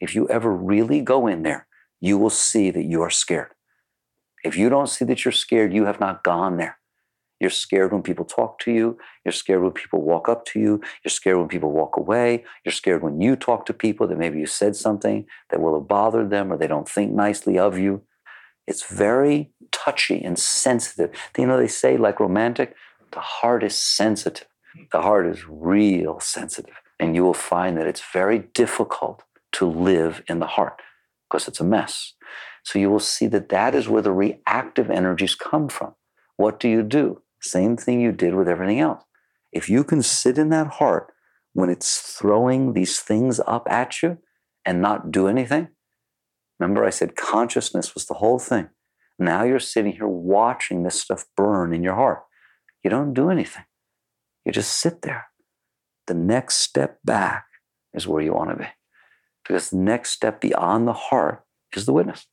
If 0.00 0.14
you 0.14 0.28
ever 0.28 0.52
really 0.52 1.00
go 1.00 1.26
in 1.26 1.42
there, 1.42 1.66
you 2.00 2.18
will 2.18 2.30
see 2.30 2.70
that 2.70 2.84
you 2.84 3.00
are 3.02 3.10
scared. 3.10 3.52
If 4.44 4.56
you 4.56 4.68
don't 4.68 4.88
see 4.88 5.04
that 5.04 5.24
you're 5.24 5.32
scared, 5.32 5.72
you 5.72 5.84
have 5.84 6.00
not 6.00 6.24
gone 6.24 6.56
there. 6.56 6.78
You're 7.40 7.50
scared 7.50 7.92
when 7.92 8.02
people 8.02 8.24
talk 8.24 8.60
to 8.60 8.70
you. 8.70 8.98
You're 9.24 9.32
scared 9.32 9.62
when 9.62 9.72
people 9.72 10.00
walk 10.00 10.28
up 10.28 10.44
to 10.46 10.60
you. 10.60 10.80
You're 11.04 11.10
scared 11.10 11.38
when 11.38 11.48
people 11.48 11.72
walk 11.72 11.96
away. 11.96 12.44
You're 12.64 12.72
scared 12.72 13.02
when 13.02 13.20
you 13.20 13.34
talk 13.34 13.66
to 13.66 13.72
people 13.72 14.06
that 14.06 14.16
maybe 14.16 14.38
you 14.38 14.46
said 14.46 14.76
something 14.76 15.26
that 15.50 15.60
will 15.60 15.78
have 15.78 15.88
bothered 15.88 16.30
them 16.30 16.52
or 16.52 16.56
they 16.56 16.68
don't 16.68 16.88
think 16.88 17.12
nicely 17.12 17.58
of 17.58 17.76
you. 17.76 18.02
It's 18.68 18.86
very 18.86 19.50
touchy 19.72 20.22
and 20.22 20.38
sensitive. 20.38 21.10
You 21.36 21.46
know, 21.46 21.58
they 21.58 21.66
say, 21.66 21.96
like 21.96 22.20
romantic, 22.20 22.76
the 23.10 23.20
heart 23.20 23.64
is 23.64 23.74
sensitive. 23.74 24.46
The 24.92 25.02
heart 25.02 25.26
is 25.26 25.44
real 25.48 26.20
sensitive. 26.20 26.76
And 27.00 27.16
you 27.16 27.24
will 27.24 27.34
find 27.34 27.76
that 27.76 27.88
it's 27.88 28.04
very 28.12 28.38
difficult 28.54 29.24
to 29.52 29.66
live 29.66 30.22
in 30.28 30.38
the 30.38 30.46
heart 30.46 30.80
because 31.28 31.48
it's 31.48 31.60
a 31.60 31.64
mess. 31.64 32.14
So 32.62 32.78
you 32.78 32.90
will 32.90 33.00
see 33.00 33.26
that 33.28 33.48
that 33.48 33.74
is 33.74 33.88
where 33.88 34.02
the 34.02 34.12
reactive 34.12 34.90
energies 34.90 35.34
come 35.34 35.68
from. 35.68 35.94
What 36.36 36.60
do 36.60 36.68
you 36.68 36.82
do? 36.82 37.22
Same 37.40 37.76
thing 37.76 38.00
you 38.00 38.12
did 38.12 38.34
with 38.34 38.48
everything 38.48 38.80
else. 38.80 39.02
If 39.52 39.68
you 39.68 39.84
can 39.84 40.02
sit 40.02 40.38
in 40.38 40.50
that 40.50 40.68
heart 40.68 41.12
when 41.52 41.68
it's 41.68 41.98
throwing 41.98 42.72
these 42.72 43.00
things 43.00 43.40
up 43.46 43.66
at 43.70 44.02
you 44.02 44.18
and 44.64 44.80
not 44.80 45.10
do 45.10 45.26
anything, 45.26 45.68
remember 46.58 46.84
I 46.84 46.90
said 46.90 47.16
consciousness 47.16 47.94
was 47.94 48.06
the 48.06 48.14
whole 48.14 48.38
thing. 48.38 48.70
Now 49.18 49.44
you're 49.44 49.58
sitting 49.58 49.92
here 49.92 50.08
watching 50.08 50.82
this 50.82 51.00
stuff 51.00 51.26
burn 51.36 51.74
in 51.74 51.82
your 51.82 51.94
heart. 51.94 52.22
You 52.82 52.90
don't 52.90 53.12
do 53.12 53.30
anything. 53.30 53.64
You 54.44 54.52
just 54.52 54.78
sit 54.78 55.02
there. 55.02 55.26
The 56.06 56.14
next 56.14 56.56
step 56.56 56.98
back 57.04 57.44
is 57.94 58.08
where 58.08 58.22
you 58.22 58.32
want 58.32 58.50
to 58.50 58.56
be. 58.56 58.68
Because 59.44 59.70
the 59.70 59.76
next 59.76 60.10
step 60.10 60.40
beyond 60.40 60.88
the 60.88 60.92
heart 60.92 61.44
is 61.76 61.86
the 61.86 61.92
witness. 61.92 62.26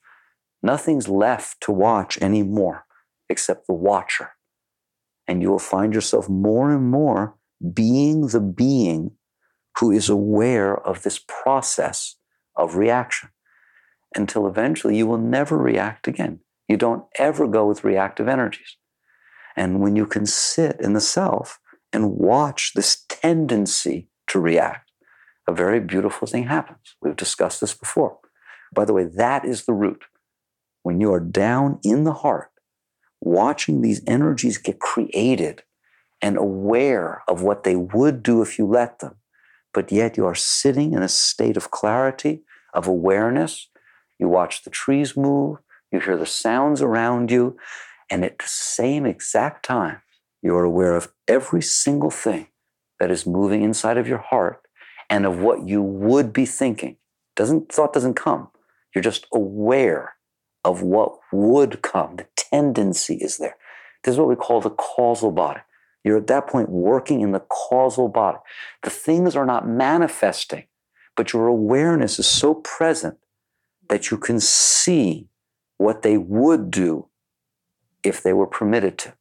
Nothing's 0.61 1.07
left 1.07 1.61
to 1.61 1.71
watch 1.71 2.21
anymore 2.21 2.85
except 3.29 3.67
the 3.67 3.73
watcher. 3.73 4.31
And 5.27 5.41
you 5.41 5.49
will 5.49 5.59
find 5.59 5.93
yourself 5.93 6.27
more 6.27 6.71
and 6.71 6.89
more 6.89 7.35
being 7.73 8.27
the 8.27 8.41
being 8.41 9.11
who 9.79 9.91
is 9.91 10.09
aware 10.09 10.75
of 10.75 11.03
this 11.03 11.19
process 11.27 12.15
of 12.55 12.75
reaction 12.75 13.29
until 14.15 14.47
eventually 14.47 14.97
you 14.97 15.07
will 15.07 15.19
never 15.19 15.57
react 15.57 16.07
again. 16.07 16.39
You 16.67 16.77
don't 16.77 17.05
ever 17.17 17.47
go 17.47 17.65
with 17.67 17.83
reactive 17.83 18.27
energies. 18.27 18.77
And 19.55 19.81
when 19.81 19.95
you 19.95 20.05
can 20.05 20.25
sit 20.25 20.79
in 20.79 20.93
the 20.93 21.01
self 21.01 21.59
and 21.91 22.17
watch 22.17 22.73
this 22.75 23.05
tendency 23.07 24.09
to 24.27 24.39
react, 24.39 24.91
a 25.47 25.53
very 25.53 25.79
beautiful 25.79 26.27
thing 26.27 26.47
happens. 26.47 26.95
We've 27.01 27.15
discussed 27.15 27.61
this 27.61 27.73
before. 27.73 28.19
By 28.73 28.85
the 28.85 28.93
way, 28.93 29.05
that 29.15 29.45
is 29.45 29.65
the 29.65 29.73
root. 29.73 30.03
When 30.83 31.01
you 31.01 31.13
are 31.13 31.19
down 31.19 31.79
in 31.83 32.03
the 32.03 32.13
heart, 32.13 32.51
watching 33.21 33.81
these 33.81 34.01
energies 34.07 34.57
get 34.57 34.79
created 34.79 35.63
and 36.21 36.37
aware 36.37 37.23
of 37.27 37.41
what 37.41 37.63
they 37.63 37.75
would 37.75 38.23
do 38.23 38.41
if 38.41 38.57
you 38.57 38.65
let 38.65 38.99
them, 38.99 39.15
but 39.73 39.91
yet 39.91 40.17
you 40.17 40.25
are 40.25 40.35
sitting 40.35 40.93
in 40.93 41.01
a 41.01 41.09
state 41.09 41.57
of 41.57 41.71
clarity, 41.71 42.43
of 42.73 42.87
awareness. 42.87 43.67
You 44.17 44.27
watch 44.27 44.63
the 44.63 44.69
trees 44.69 45.15
move, 45.15 45.59
you 45.91 45.99
hear 45.99 46.17
the 46.17 46.25
sounds 46.25 46.81
around 46.81 47.31
you, 47.31 47.57
and 48.09 48.25
at 48.25 48.39
the 48.39 48.47
same 48.47 49.05
exact 49.05 49.65
time, 49.65 50.01
you 50.41 50.55
are 50.55 50.63
aware 50.63 50.95
of 50.95 51.11
every 51.27 51.61
single 51.61 52.11
thing 52.11 52.47
that 52.99 53.11
is 53.11 53.25
moving 53.25 53.61
inside 53.63 53.97
of 53.97 54.07
your 54.07 54.17
heart 54.17 54.61
and 55.09 55.25
of 55.25 55.39
what 55.39 55.67
you 55.67 55.81
would 55.81 56.33
be 56.33 56.45
thinking. 56.45 56.97
Doesn't 57.35 57.71
thought 57.71 57.93
doesn't 57.93 58.15
come. 58.15 58.49
You're 58.93 59.01
just 59.01 59.27
aware 59.33 60.13
of 60.69 60.83
what 60.83 61.17
would 61.31 61.81
come. 61.81 62.15
The 62.17 62.27
tendency 62.35 63.15
is 63.15 63.37
there. 63.37 63.57
This 64.03 64.13
is 64.13 64.19
what 64.19 64.29
we 64.29 64.35
call 64.35 64.61
the 64.61 64.69
causal 64.69 65.31
body. 65.31 65.61
You're 66.03 66.19
at 66.19 66.27
that 66.27 66.47
point 66.47 66.69
working 66.69 67.21
in 67.21 67.31
the 67.31 67.41
causal 67.41 68.07
body. 68.07 68.37
The 68.83 68.91
things 68.91 69.35
are 69.35 69.47
not 69.47 69.67
manifesting, 69.67 70.65
but 71.17 71.33
your 71.33 71.47
awareness 71.47 72.19
is 72.19 72.27
so 72.27 72.53
present 72.53 73.17
that 73.89 74.11
you 74.11 74.17
can 74.17 74.39
see 74.39 75.27
what 75.77 76.03
they 76.03 76.17
would 76.17 76.69
do 76.69 77.07
if 78.03 78.21
they 78.21 78.31
were 78.31 78.47
permitted 78.47 78.97
to. 78.99 79.13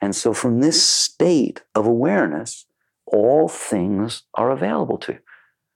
And 0.00 0.16
so, 0.16 0.32
from 0.32 0.60
this 0.60 0.82
state 0.82 1.62
of 1.74 1.86
awareness, 1.86 2.66
all 3.06 3.46
things 3.46 4.22
are 4.34 4.50
available 4.50 4.96
to 4.98 5.12
you. 5.12 5.18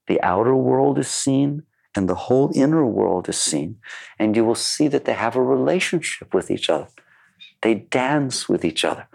The 0.08 0.20
outer 0.22 0.56
world 0.56 0.98
is 0.98 1.08
seen, 1.08 1.64
and 1.96 2.08
the 2.08 2.14
whole 2.14 2.50
inner 2.54 2.86
world 2.86 3.28
is 3.28 3.38
seen. 3.38 3.78
And 4.18 4.36
you 4.36 4.44
will 4.44 4.54
see 4.54 4.88
that 4.88 5.04
they 5.04 5.14
have 5.14 5.36
a 5.36 5.42
relationship 5.42 6.34
with 6.34 6.50
each 6.50 6.68
other. 6.68 6.88
They 7.62 7.74
dance 7.74 8.48
with 8.48 8.64
each 8.64 8.84
other. 8.84 9.08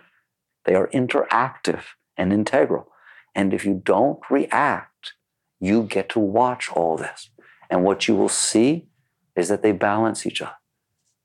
They 0.65 0.75
are 0.75 0.87
interactive 0.87 1.83
and 2.17 2.31
integral. 2.31 2.87
And 3.33 3.53
if 3.53 3.65
you 3.65 3.81
don't 3.83 4.19
react, 4.29 5.13
you 5.59 5.83
get 5.83 6.09
to 6.09 6.19
watch 6.19 6.69
all 6.69 6.97
this. 6.97 7.29
And 7.69 7.83
what 7.83 8.07
you 8.07 8.15
will 8.15 8.29
see 8.29 8.87
is 9.35 9.47
that 9.49 9.61
they 9.61 9.71
balance 9.71 10.25
each 10.25 10.41
other, 10.41 10.55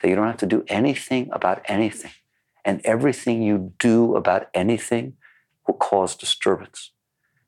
that 0.00 0.08
you 0.08 0.14
don't 0.14 0.26
have 0.26 0.36
to 0.38 0.46
do 0.46 0.64
anything 0.68 1.28
about 1.32 1.62
anything. 1.64 2.12
And 2.64 2.80
everything 2.84 3.42
you 3.42 3.72
do 3.78 4.16
about 4.16 4.48
anything 4.54 5.14
will 5.66 5.74
cause 5.74 6.16
disturbance. 6.16 6.92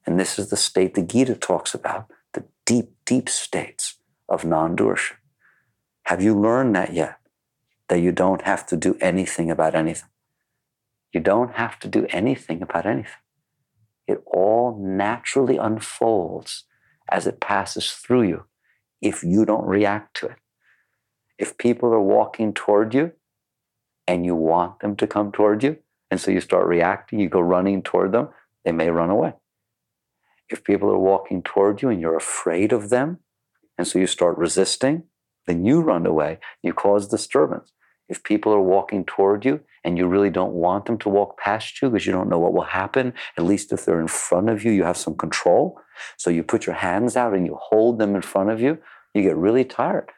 And 0.06 0.18
this 0.18 0.38
is 0.38 0.50
the 0.50 0.56
state 0.56 0.94
the 0.94 1.02
Gita 1.02 1.34
talks 1.34 1.74
about 1.74 2.06
the 2.32 2.44
deep, 2.64 2.90
deep 3.04 3.28
states 3.28 3.97
of 4.28 4.44
non 4.44 4.76
doership. 4.76 5.16
Have 6.04 6.22
you 6.22 6.38
learned 6.38 6.74
that 6.76 6.92
yet? 6.92 7.18
That 7.88 8.00
you 8.00 8.12
don't 8.12 8.42
have 8.42 8.66
to 8.66 8.76
do 8.76 8.96
anything 9.00 9.50
about 9.50 9.74
anything. 9.74 10.08
You 11.12 11.20
don't 11.20 11.54
have 11.54 11.78
to 11.80 11.88
do 11.88 12.06
anything 12.10 12.62
about 12.62 12.86
anything. 12.86 13.22
It 14.06 14.22
all 14.26 14.78
naturally 14.80 15.56
unfolds 15.56 16.64
as 17.10 17.26
it 17.26 17.40
passes 17.40 17.92
through 17.92 18.22
you 18.22 18.44
if 19.00 19.22
you 19.22 19.44
don't 19.44 19.66
react 19.66 20.16
to 20.16 20.26
it. 20.26 20.36
If 21.38 21.56
people 21.56 21.92
are 21.92 22.00
walking 22.00 22.52
toward 22.52 22.94
you 22.94 23.12
and 24.06 24.24
you 24.24 24.34
want 24.34 24.80
them 24.80 24.96
to 24.96 25.06
come 25.06 25.30
toward 25.30 25.62
you, 25.62 25.78
and 26.10 26.20
so 26.20 26.30
you 26.30 26.40
start 26.40 26.66
reacting, 26.66 27.20
you 27.20 27.28
go 27.28 27.40
running 27.40 27.82
toward 27.82 28.12
them, 28.12 28.28
they 28.64 28.72
may 28.72 28.90
run 28.90 29.10
away. 29.10 29.34
If 30.48 30.64
people 30.64 30.88
are 30.90 30.98
walking 30.98 31.42
toward 31.42 31.82
you 31.82 31.90
and 31.90 32.00
you're 32.00 32.16
afraid 32.16 32.72
of 32.72 32.88
them, 32.88 33.18
and 33.78 33.86
so 33.86 33.98
you 33.98 34.06
start 34.06 34.36
resisting, 34.36 35.04
then 35.46 35.64
you 35.64 35.80
run 35.80 36.04
away, 36.04 36.40
you 36.62 36.74
cause 36.74 37.08
disturbance. 37.08 37.72
If 38.08 38.22
people 38.22 38.52
are 38.52 38.60
walking 38.60 39.04
toward 39.04 39.44
you 39.44 39.60
and 39.84 39.96
you 39.96 40.06
really 40.06 40.30
don't 40.30 40.52
want 40.52 40.86
them 40.86 40.98
to 40.98 41.08
walk 41.08 41.38
past 41.38 41.80
you 41.80 41.88
because 41.88 42.06
you 42.06 42.12
don't 42.12 42.28
know 42.28 42.38
what 42.38 42.54
will 42.54 42.62
happen, 42.62 43.12
at 43.36 43.44
least 43.44 43.72
if 43.72 43.84
they're 43.84 44.00
in 44.00 44.08
front 44.08 44.48
of 44.48 44.64
you, 44.64 44.72
you 44.72 44.84
have 44.84 44.96
some 44.96 45.14
control. 45.14 45.78
So 46.16 46.30
you 46.30 46.42
put 46.42 46.66
your 46.66 46.74
hands 46.74 47.16
out 47.16 47.34
and 47.34 47.46
you 47.46 47.58
hold 47.60 47.98
them 47.98 48.14
in 48.14 48.22
front 48.22 48.50
of 48.50 48.60
you, 48.60 48.78
you 49.14 49.22
get 49.22 49.36
really 49.36 49.64
tired. 49.64 50.10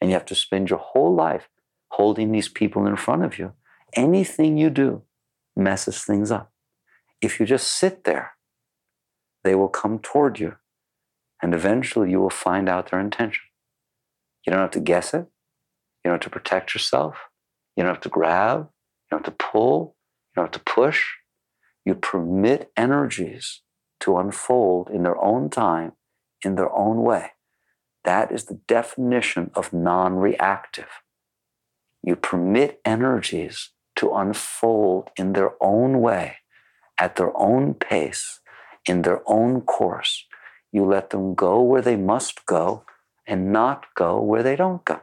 And 0.00 0.10
you 0.10 0.14
have 0.14 0.26
to 0.26 0.34
spend 0.34 0.70
your 0.70 0.78
whole 0.78 1.14
life 1.14 1.48
holding 1.88 2.32
these 2.32 2.48
people 2.48 2.86
in 2.86 2.96
front 2.96 3.24
of 3.24 3.38
you. 3.38 3.52
Anything 3.94 4.58
you 4.58 4.70
do 4.70 5.02
messes 5.56 6.02
things 6.02 6.30
up. 6.30 6.52
If 7.20 7.38
you 7.38 7.46
just 7.46 7.68
sit 7.68 8.04
there, 8.04 8.32
they 9.44 9.54
will 9.54 9.68
come 9.68 9.98
toward 9.98 10.40
you 10.40 10.56
and 11.44 11.52
eventually 11.52 12.10
you 12.10 12.18
will 12.22 12.30
find 12.30 12.70
out 12.70 12.90
their 12.90 12.98
intention. 12.98 13.44
You 14.46 14.50
don't 14.50 14.62
have 14.62 14.70
to 14.70 14.80
guess 14.80 15.12
it. 15.12 15.26
You 16.02 16.08
don't 16.08 16.14
have 16.14 16.20
to 16.22 16.30
protect 16.30 16.72
yourself. 16.72 17.18
You 17.76 17.82
don't 17.82 17.92
have 17.92 18.02
to 18.04 18.08
grab. 18.08 18.60
You 18.60 19.06
don't 19.10 19.26
have 19.26 19.36
to 19.36 19.44
pull. 19.44 19.94
You 20.30 20.36
don't 20.36 20.46
have 20.46 20.62
to 20.62 20.72
push. 20.72 21.04
You 21.84 21.96
permit 21.96 22.72
energies 22.78 23.60
to 24.00 24.16
unfold 24.16 24.88
in 24.88 25.02
their 25.02 25.22
own 25.22 25.50
time, 25.50 25.92
in 26.42 26.54
their 26.54 26.74
own 26.74 27.02
way. 27.02 27.32
That 28.04 28.32
is 28.32 28.44
the 28.44 28.60
definition 28.66 29.50
of 29.54 29.70
non 29.70 30.14
reactive. 30.14 31.02
You 32.02 32.16
permit 32.16 32.80
energies 32.86 33.68
to 33.96 34.14
unfold 34.14 35.10
in 35.18 35.34
their 35.34 35.62
own 35.62 36.00
way, 36.00 36.36
at 36.98 37.16
their 37.16 37.36
own 37.36 37.74
pace, 37.74 38.40
in 38.88 39.02
their 39.02 39.20
own 39.26 39.60
course, 39.60 40.24
you 40.74 40.84
let 40.84 41.10
them 41.10 41.36
go 41.36 41.62
where 41.62 41.80
they 41.80 41.94
must 41.94 42.44
go 42.46 42.84
and 43.28 43.52
not 43.52 43.86
go 43.94 44.20
where 44.20 44.42
they 44.42 44.56
don't 44.56 44.84
go. 44.84 45.00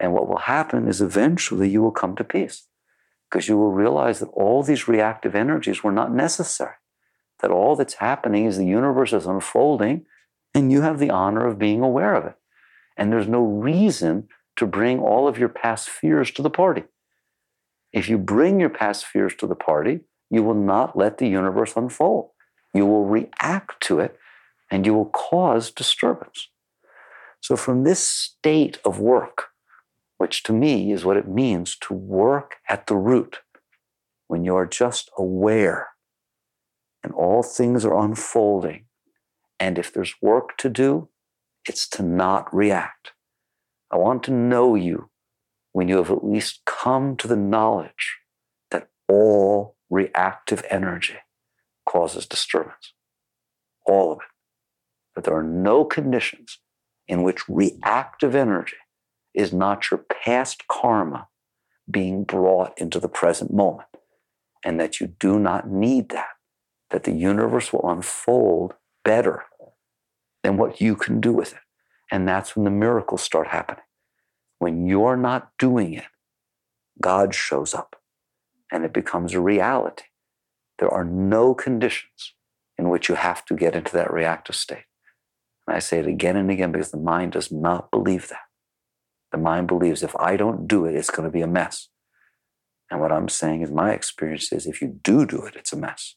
And 0.00 0.14
what 0.14 0.26
will 0.26 0.38
happen 0.38 0.88
is 0.88 1.02
eventually 1.02 1.68
you 1.68 1.82
will 1.82 1.92
come 1.92 2.16
to 2.16 2.24
peace 2.24 2.66
because 3.30 3.46
you 3.46 3.58
will 3.58 3.72
realize 3.72 4.20
that 4.20 4.30
all 4.30 4.62
these 4.62 4.88
reactive 4.88 5.34
energies 5.34 5.84
were 5.84 5.92
not 5.92 6.14
necessary. 6.14 6.76
That 7.40 7.50
all 7.50 7.76
that's 7.76 7.94
happening 7.94 8.46
is 8.46 8.56
the 8.56 8.64
universe 8.64 9.12
is 9.12 9.26
unfolding 9.26 10.06
and 10.54 10.72
you 10.72 10.80
have 10.80 10.98
the 10.98 11.10
honor 11.10 11.46
of 11.46 11.58
being 11.58 11.82
aware 11.82 12.14
of 12.14 12.24
it. 12.24 12.36
And 12.96 13.12
there's 13.12 13.28
no 13.28 13.42
reason 13.42 14.28
to 14.56 14.66
bring 14.66 14.98
all 14.98 15.28
of 15.28 15.38
your 15.38 15.50
past 15.50 15.90
fears 15.90 16.30
to 16.32 16.42
the 16.42 16.48
party. 16.48 16.84
If 17.92 18.08
you 18.08 18.16
bring 18.16 18.60
your 18.60 18.70
past 18.70 19.04
fears 19.04 19.34
to 19.36 19.46
the 19.46 19.54
party, 19.54 20.00
you 20.30 20.42
will 20.42 20.54
not 20.54 20.96
let 20.96 21.18
the 21.18 21.28
universe 21.28 21.74
unfold. 21.76 22.30
You 22.72 22.86
will 22.86 23.04
react 23.04 23.82
to 23.82 24.00
it 24.00 24.18
and 24.70 24.84
you 24.86 24.94
will 24.94 25.06
cause 25.10 25.70
disturbance. 25.70 26.48
So, 27.40 27.56
from 27.56 27.84
this 27.84 28.02
state 28.02 28.78
of 28.84 28.98
work, 28.98 29.46
which 30.18 30.42
to 30.44 30.52
me 30.52 30.92
is 30.92 31.04
what 31.04 31.16
it 31.16 31.28
means 31.28 31.76
to 31.82 31.94
work 31.94 32.56
at 32.68 32.86
the 32.86 32.96
root, 32.96 33.38
when 34.26 34.44
you 34.44 34.54
are 34.56 34.66
just 34.66 35.10
aware 35.16 35.88
and 37.02 37.12
all 37.12 37.42
things 37.42 37.84
are 37.84 37.96
unfolding, 37.96 38.86
and 39.60 39.78
if 39.78 39.92
there's 39.92 40.14
work 40.20 40.56
to 40.58 40.68
do, 40.68 41.08
it's 41.66 41.88
to 41.88 42.02
not 42.02 42.52
react. 42.54 43.12
I 43.90 43.96
want 43.96 44.22
to 44.24 44.32
know 44.32 44.74
you 44.74 45.10
when 45.72 45.88
you 45.88 45.96
have 45.96 46.10
at 46.10 46.24
least 46.24 46.62
come 46.64 47.16
to 47.16 47.28
the 47.28 47.36
knowledge 47.36 48.18
that 48.70 48.88
all 49.08 49.76
reactive 49.88 50.64
energy 50.70 51.18
causes 51.86 52.26
disturbance. 52.26 52.92
All 53.86 54.12
of 54.12 54.18
it 54.18 54.37
but 55.18 55.24
there 55.24 55.36
are 55.36 55.42
no 55.42 55.84
conditions 55.84 56.60
in 57.08 57.24
which 57.24 57.48
reactive 57.48 58.36
energy 58.36 58.76
is 59.34 59.52
not 59.52 59.90
your 59.90 59.98
past 59.98 60.68
karma 60.68 61.26
being 61.90 62.22
brought 62.22 62.72
into 62.80 63.00
the 63.00 63.08
present 63.08 63.52
moment, 63.52 63.88
and 64.64 64.78
that 64.78 65.00
you 65.00 65.08
do 65.08 65.40
not 65.40 65.68
need 65.68 66.10
that, 66.10 66.28
that 66.90 67.02
the 67.02 67.10
universe 67.10 67.72
will 67.72 67.90
unfold 67.90 68.74
better 69.04 69.42
than 70.44 70.56
what 70.56 70.80
you 70.80 70.94
can 70.94 71.20
do 71.20 71.32
with 71.32 71.52
it. 71.52 71.62
And 72.12 72.28
that's 72.28 72.54
when 72.54 72.64
the 72.64 72.70
miracles 72.70 73.20
start 73.20 73.48
happening. 73.48 73.82
When 74.60 74.86
you're 74.86 75.16
not 75.16 75.50
doing 75.58 75.94
it, 75.94 76.06
God 77.02 77.34
shows 77.34 77.74
up 77.74 77.96
and 78.70 78.84
it 78.84 78.92
becomes 78.92 79.34
a 79.34 79.40
reality. 79.40 80.04
There 80.78 80.94
are 80.94 81.04
no 81.04 81.56
conditions 81.56 82.34
in 82.78 82.88
which 82.88 83.08
you 83.08 83.16
have 83.16 83.44
to 83.46 83.56
get 83.56 83.74
into 83.74 83.92
that 83.94 84.12
reactive 84.12 84.54
state. 84.54 84.84
And 85.68 85.76
I 85.76 85.80
say 85.80 85.98
it 85.98 86.08
again 86.08 86.36
and 86.38 86.50
again 86.50 86.72
because 86.72 86.90
the 86.90 86.96
mind 86.96 87.32
does 87.32 87.52
not 87.52 87.90
believe 87.90 88.28
that. 88.30 88.48
The 89.32 89.38
mind 89.38 89.68
believes 89.68 90.02
if 90.02 90.16
I 90.16 90.38
don't 90.38 90.66
do 90.66 90.86
it, 90.86 90.94
it's 90.94 91.10
going 91.10 91.28
to 91.28 91.32
be 91.32 91.42
a 91.42 91.46
mess. 91.46 91.90
And 92.90 93.00
what 93.00 93.12
I'm 93.12 93.28
saying 93.28 93.60
is 93.60 93.70
my 93.70 93.92
experience 93.92 94.50
is 94.50 94.66
if 94.66 94.80
you 94.80 94.88
do 95.02 95.26
do 95.26 95.44
it, 95.44 95.56
it's 95.56 95.74
a 95.74 95.76
mess. 95.76 96.16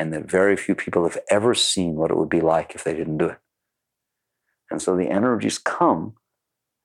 and 0.00 0.14
that 0.14 0.30
very 0.30 0.56
few 0.56 0.74
people 0.74 1.04
have 1.04 1.18
ever 1.30 1.54
seen 1.54 1.94
what 1.94 2.10
it 2.10 2.16
would 2.16 2.30
be 2.30 2.40
like 2.40 2.74
if 2.74 2.82
they 2.82 2.94
didn't 2.94 3.18
do 3.18 3.26
it. 3.26 3.38
And 4.70 4.80
so 4.80 4.96
the 4.96 5.10
energies 5.10 5.58
come 5.58 6.14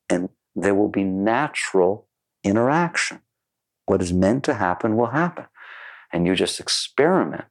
and 0.09 0.29
there 0.53 0.75
will 0.75 0.89
be 0.89 1.05
natural 1.05 2.09
interaction. 2.43 3.21
What 3.85 4.01
is 4.01 4.11
meant 4.11 4.43
to 4.45 4.55
happen 4.55 4.97
will 4.97 5.11
happen. 5.11 5.45
And 6.11 6.27
you 6.27 6.35
just 6.35 6.59
experiment 6.59 7.45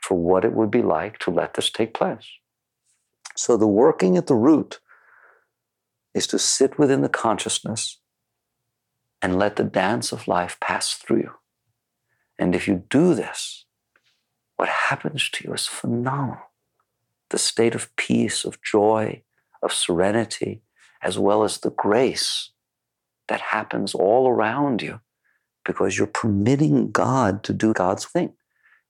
for 0.00 0.16
what 0.16 0.44
it 0.44 0.52
would 0.52 0.70
be 0.70 0.82
like 0.82 1.18
to 1.20 1.30
let 1.30 1.54
this 1.54 1.70
take 1.70 1.94
place. 1.94 2.26
So 3.36 3.56
the 3.56 3.66
working 3.66 4.16
at 4.16 4.26
the 4.26 4.34
root 4.34 4.80
is 6.14 6.26
to 6.28 6.38
sit 6.38 6.78
within 6.78 7.02
the 7.02 7.08
consciousness 7.08 8.00
and 9.20 9.38
let 9.38 9.56
the 9.56 9.64
dance 9.64 10.12
of 10.12 10.28
life 10.28 10.58
pass 10.60 10.94
through 10.94 11.18
you. 11.18 11.30
And 12.38 12.54
if 12.54 12.66
you 12.66 12.84
do 12.90 13.14
this, 13.14 13.66
what 14.56 14.68
happens 14.68 15.30
to 15.30 15.44
you 15.46 15.54
is 15.54 15.66
phenomenal. 15.66 16.42
The 17.30 17.38
state 17.38 17.74
of 17.74 17.94
peace, 17.96 18.44
of 18.44 18.62
joy, 18.62 19.22
of 19.62 19.72
serenity, 19.72 20.62
as 21.02 21.18
well 21.18 21.44
as 21.44 21.58
the 21.58 21.70
grace 21.70 22.50
that 23.28 23.40
happens 23.40 23.94
all 23.94 24.28
around 24.28 24.82
you 24.82 25.00
because 25.64 25.96
you're 25.96 26.06
permitting 26.06 26.90
God 26.90 27.42
to 27.44 27.52
do 27.52 27.72
God's 27.72 28.04
thing. 28.04 28.34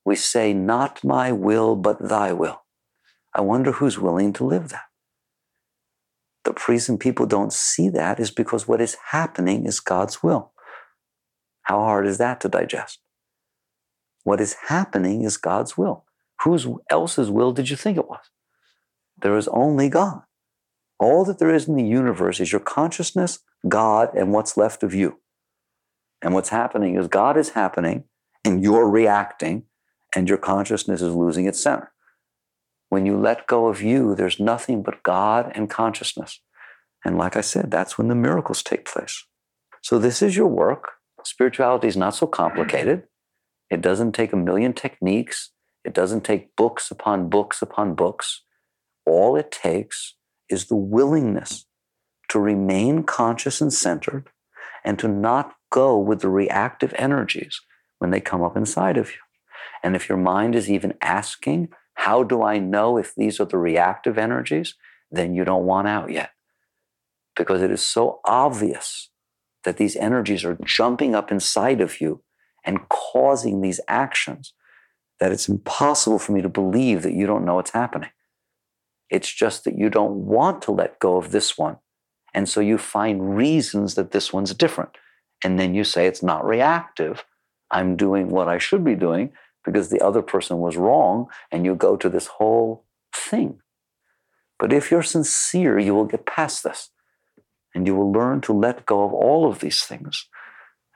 We 0.05 0.17
say, 0.17 0.53
Not 0.53 1.05
my 1.05 1.33
will, 1.33 1.77
but 1.77 2.09
thy 2.09 2.33
will. 2.33 2.62
I 3.35 3.41
wonder 3.41 3.73
who's 3.73 3.99
willing 3.99 4.33
to 4.35 4.45
live 4.45 4.69
that. 4.71 4.85
The 6.45 6.55
reason 6.69 6.99
people 6.99 7.27
don't 7.27 7.53
see 7.53 7.89
that 7.91 8.19
is 8.19 8.31
because 8.31 8.67
what 8.67 8.81
is 8.81 8.97
happening 9.11 9.65
is 9.67 9.81
God's 9.81 10.23
will. 10.23 10.53
How 11.63 11.79
hard 11.79 12.07
is 12.07 12.19
that 12.19 12.41
to 12.41 12.49
digest? 12.49 12.99
What 14.25 14.41
is 14.41 14.57
happening 14.69 15.23
is 15.23 15.37
God's 15.37 15.79
will. 15.79 16.05
Whose 16.45 16.67
else's 16.91 17.31
will 17.31 17.53
did 17.53 17.71
you 17.71 17.77
think 17.77 17.97
it 17.97 18.09
was? 18.09 18.25
There 19.21 19.37
is 19.37 19.49
only 19.49 19.89
God. 19.89 20.23
All 20.99 21.25
that 21.25 21.39
there 21.39 21.55
is 21.55 21.69
in 21.69 21.77
the 21.77 21.85
universe 21.85 22.41
is 22.41 22.53
your 22.53 22.61
consciousness, 22.61 23.39
God, 23.69 24.15
and 24.15 24.33
what's 24.33 24.57
left 24.57 24.83
of 24.83 24.95
you. 24.95 25.21
And 26.21 26.35
what's 26.35 26.51
happening 26.51 26.97
is 26.97 27.09
God 27.09 27.37
is 27.37 27.51
happening 27.51 28.05
and 28.45 28.63
you're 28.63 28.89
reacting, 28.89 29.65
and 30.17 30.29
your 30.29 30.39
consciousness 30.39 31.01
is 31.01 31.15
losing 31.15 31.47
its 31.47 31.61
center. 31.61 31.93
When 32.93 33.07
you 33.07 33.17
let 33.17 33.47
go 33.47 33.69
of 33.69 33.81
you, 33.81 34.15
there's 34.15 34.39
nothing 34.39 34.83
but 34.83 35.03
God 35.03 35.51
and 35.55 35.71
consciousness. 35.71 36.43
And 37.07 37.17
like 37.17 37.37
I 37.37 37.41
said, 37.41 37.71
that's 37.71 37.97
when 37.97 38.09
the 38.09 38.15
miracles 38.15 38.63
take 38.63 38.85
place. 38.85 39.25
So 39.81 39.99
this 39.99 40.21
is 40.21 40.37
your 40.37 40.49
work. 40.49 40.91
Spirituality 41.25 41.89
is 41.89 41.97
not 41.97 42.15
so 42.15 42.27
complicated. 42.27 43.05
It 43.71 43.81
doesn't 43.81 44.13
take 44.13 44.35
a 44.35 44.37
million 44.37 44.75
techniques. 44.75 45.53
It 45.87 45.95
doesn't 45.95 46.23
take 46.23 46.55
books 46.55 46.91
upon 46.91 47.31
books 47.31 47.63
upon 47.63 47.95
books. 47.95 48.43
All 49.07 49.37
it 49.37 49.51
takes 49.51 50.17
is 50.51 50.67
the 50.67 50.77
willingness 50.77 51.65
to 52.29 52.39
remain 52.39 53.05
conscious 53.05 53.63
and 53.63 53.73
centered 53.73 54.29
and 54.85 54.99
to 54.99 55.09
not 55.09 55.55
go 55.71 55.97
with 55.97 56.21
the 56.21 56.29
reactive 56.29 56.93
energies 56.99 57.59
when 58.01 58.11
they 58.11 58.21
come 58.21 58.43
up 58.43 58.55
inside 58.55 58.99
of 58.99 59.13
you. 59.13 59.21
And 59.83 59.97
if 59.97 60.11
your 60.11 60.19
mind 60.19 60.55
is 60.55 60.71
even 60.71 60.93
asking, 61.01 61.71
how 62.03 62.25
do 62.25 62.43
I 62.43 62.59
know 62.59 62.97
if 62.97 63.15
these 63.15 63.39
are 63.39 63.45
the 63.45 63.59
reactive 63.59 64.19
energies? 64.19 64.75
Then 65.13 65.37
you 65.37 65.45
don't 65.45 65.67
want 65.67 65.87
out 65.87 66.11
yet. 66.11 66.31
Because 67.37 67.63
it 67.63 67.71
is 67.71 67.87
so 67.87 68.19
obvious 68.25 69.11
that 69.63 69.77
these 69.77 69.95
energies 69.95 70.45
are 70.45 70.59
jumping 70.65 71.15
up 71.15 71.31
inside 71.31 71.81
of 71.81 72.01
you 72.01 72.25
and 72.65 72.89
causing 72.89 73.61
these 73.61 73.81
actions 73.87 74.53
that 75.21 75.31
it's 75.31 75.49
impossible 75.49 76.19
for 76.19 76.33
me 76.33 76.43
to 76.43 76.49
believe 76.49 77.03
that 77.03 77.15
you 77.15 77.25
don't 77.25 77.45
know 77.45 77.55
what's 77.55 77.71
happening. 77.71 78.11
It's 79.09 79.33
just 79.33 79.63
that 79.63 79.79
you 79.79 79.89
don't 79.89 80.27
want 80.27 80.61
to 80.63 80.73
let 80.73 80.99
go 80.99 81.19
of 81.19 81.31
this 81.31 81.57
one. 81.57 81.77
And 82.35 82.49
so 82.49 82.61
you 82.61 82.79
find 82.79 83.37
reasons 83.37 83.95
that 83.95 84.11
this 84.11 84.33
one's 84.33 84.53
different. 84.55 84.91
And 85.45 85.57
then 85.57 85.73
you 85.73 85.85
say 85.85 86.09
it's 86.09 86.23
not 86.23 86.45
reactive. 86.45 87.25
I'm 87.71 87.95
doing 87.95 88.29
what 88.29 88.49
I 88.49 88.59
should 88.59 88.83
be 88.83 88.97
doing 88.97 89.31
because 89.65 89.91
the 89.91 90.01
other 90.01 90.23
person 90.23 90.59
was 90.59 90.77
wrong, 90.77 91.27
and 91.51 91.65
you 91.65 91.75
go 91.75 91.97
to 91.97 92.09
this 92.09 92.27
whole 92.27 92.85
thing. 93.15 93.61
But 94.59 94.73
if 94.73 94.91
you're 94.91 95.03
sincere, 95.03 95.79
you 95.79 95.95
will 95.95 96.05
get 96.05 96.25
past 96.25 96.63
this 96.63 96.91
and 97.75 97.87
you 97.87 97.97
will 97.97 98.13
learn 98.13 98.41
to 98.43 98.53
let 98.53 98.87
go 98.87 99.03
of 99.03 99.13
all 99.13 99.51
of 99.51 99.59
these 99.59 99.83
things 99.83 100.29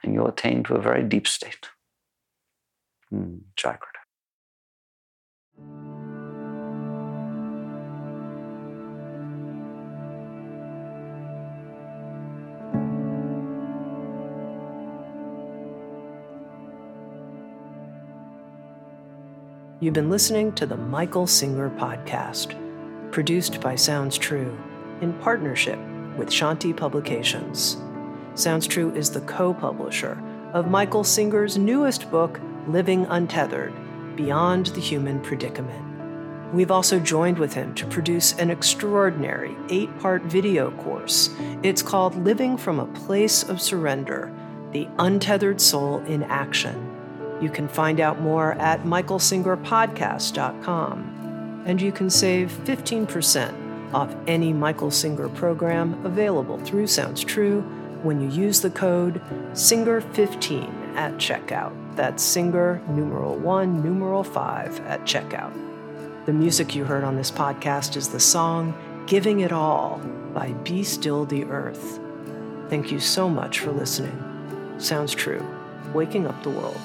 and 0.01 0.13
you'll 0.13 0.27
attain 0.27 0.63
to 0.63 0.75
a 0.75 0.81
very 0.81 1.03
deep 1.03 1.27
state. 1.27 1.67
Mm, 3.13 3.41
You've 19.79 19.93
been 19.93 20.09
listening 20.09 20.53
to 20.53 20.65
the 20.65 20.75
Michael 20.75 21.27
Singer 21.27 21.69
Podcast, 21.69 22.55
produced 23.11 23.61
by 23.61 23.75
Sounds 23.75 24.17
True 24.17 24.57
in 25.01 25.13
partnership 25.19 25.77
with 26.17 26.29
Shanti 26.29 26.75
Publications. 26.75 27.77
Sounds 28.33 28.65
True 28.65 28.91
is 28.95 29.11
the 29.11 29.21
co 29.21 29.53
publisher 29.53 30.19
of 30.53 30.71
Michael 30.71 31.03
Singer's 31.03 31.59
newest 31.59 32.09
book, 32.09 32.41
Living 32.67 33.05
Untethered 33.05 33.71
Beyond 34.15 34.65
the 34.67 34.81
Human 34.81 35.21
Predicament. 35.21 36.55
We've 36.55 36.71
also 36.71 36.99
joined 36.99 37.37
with 37.37 37.53
him 37.53 37.75
to 37.75 37.85
produce 37.85 38.33
an 38.39 38.49
extraordinary 38.49 39.55
eight 39.69 39.95
part 39.99 40.23
video 40.23 40.71
course. 40.77 41.29
It's 41.61 41.83
called 41.83 42.15
Living 42.25 42.57
from 42.57 42.79
a 42.79 42.91
Place 42.93 43.43
of 43.43 43.61
Surrender 43.61 44.33
The 44.71 44.87
Untethered 44.97 45.61
Soul 45.61 45.99
in 46.05 46.23
Action 46.23 46.96
you 47.41 47.49
can 47.49 47.67
find 47.67 47.99
out 47.99 48.21
more 48.21 48.53
at 48.53 48.83
michaelsingerpodcast.com. 48.83 51.63
And 51.65 51.81
you 51.81 51.91
can 51.91 52.09
save 52.09 52.49
15% 52.63 53.93
off 53.93 54.15
any 54.25 54.53
Michael 54.53 54.91
Singer 54.91 55.27
program 55.29 56.03
available 56.05 56.57
through 56.59 56.87
Sounds 56.87 57.23
True 57.23 57.61
when 58.03 58.21
you 58.21 58.29
use 58.29 58.61
the 58.61 58.69
code 58.69 59.21
SINGER15 59.51 60.95
at 60.95 61.13
checkout. 61.15 61.73
That's 61.95 62.23
SINGER 62.23 62.81
numeral 62.89 63.35
1 63.35 63.83
numeral 63.83 64.23
5 64.23 64.79
at 64.81 65.01
checkout. 65.01 65.53
The 66.25 66.33
music 66.33 66.75
you 66.75 66.85
heard 66.85 67.03
on 67.03 67.15
this 67.15 67.31
podcast 67.31 67.95
is 67.95 68.09
the 68.09 68.19
song 68.19 68.73
Giving 69.07 69.41
It 69.41 69.51
All 69.51 70.01
by 70.33 70.53
Be 70.63 70.83
Still 70.83 71.25
the 71.25 71.45
Earth. 71.45 71.99
Thank 72.69 72.91
you 72.91 72.99
so 72.99 73.29
much 73.29 73.59
for 73.59 73.71
listening. 73.71 74.23
Sounds 74.77 75.15
True, 75.15 75.45
waking 75.93 76.27
up 76.27 76.43
the 76.43 76.49
world. 76.49 76.79